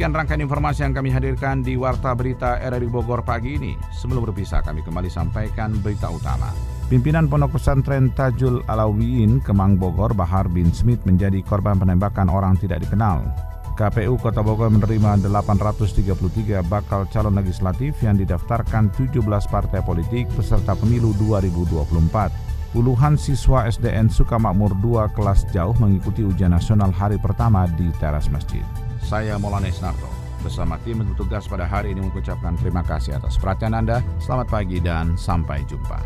Demikian 0.02 0.18
rangkaian 0.18 0.42
informasi 0.42 0.82
yang 0.82 0.98
kami 0.98 1.14
hadirkan 1.14 1.62
di 1.62 1.78
Warta 1.78 2.18
Berita 2.18 2.58
RRI 2.58 2.90
Bogor 2.90 3.22
pagi 3.22 3.54
ini. 3.54 3.78
Sebelum 3.94 4.26
berpisah, 4.26 4.66
kami 4.66 4.82
kembali 4.82 5.06
sampaikan 5.06 5.78
berita 5.78 6.10
utama. 6.10 6.50
Pimpinan 6.90 7.30
Pondok 7.30 7.62
Pesantren 7.62 8.10
Tajul 8.18 8.66
Alawiyin 8.66 9.46
Kemang 9.46 9.78
Bogor 9.78 10.18
Bahar 10.18 10.50
bin 10.50 10.74
Smith 10.74 11.06
menjadi 11.06 11.46
korban 11.46 11.78
penembakan 11.78 12.34
orang 12.34 12.58
tidak 12.58 12.82
dikenal. 12.82 13.30
KPU 13.78 14.18
Kota 14.18 14.42
Bogor 14.42 14.74
menerima 14.74 15.22
833 15.22 16.66
bakal 16.66 17.06
calon 17.14 17.38
legislatif 17.38 17.94
yang 18.02 18.18
didaftarkan 18.18 18.90
17 18.98 19.22
partai 19.54 19.86
politik 19.86 20.26
peserta 20.34 20.74
pemilu 20.74 21.14
2024. 21.22 22.74
Puluhan 22.74 23.22
siswa 23.22 23.70
SDN 23.70 24.10
Sukamakmur 24.10 24.74
2 24.82 25.14
kelas 25.14 25.46
jauh 25.54 25.78
mengikuti 25.78 26.26
ujian 26.26 26.58
nasional 26.58 26.90
hari 26.90 27.22
pertama 27.22 27.70
di 27.78 27.86
teras 28.02 28.26
masjid. 28.34 28.66
Saya 29.12 29.36
Molanes 29.36 29.84
Narto. 29.84 30.08
Bersama 30.39 30.80
tim 30.88 31.04
tugas 31.19 31.43
pada 31.43 31.67
hari 31.67 31.91
ini 31.91 32.00
mengucapkan 32.00 32.56
terima 32.56 32.80
kasih 32.80 33.19
atas 33.19 33.36
perhatian 33.36 33.76
Anda. 33.76 34.00
Selamat 34.24 34.47
pagi 34.47 34.80
dan 34.80 35.19
sampai 35.19 35.67
jumpa. 35.67 36.00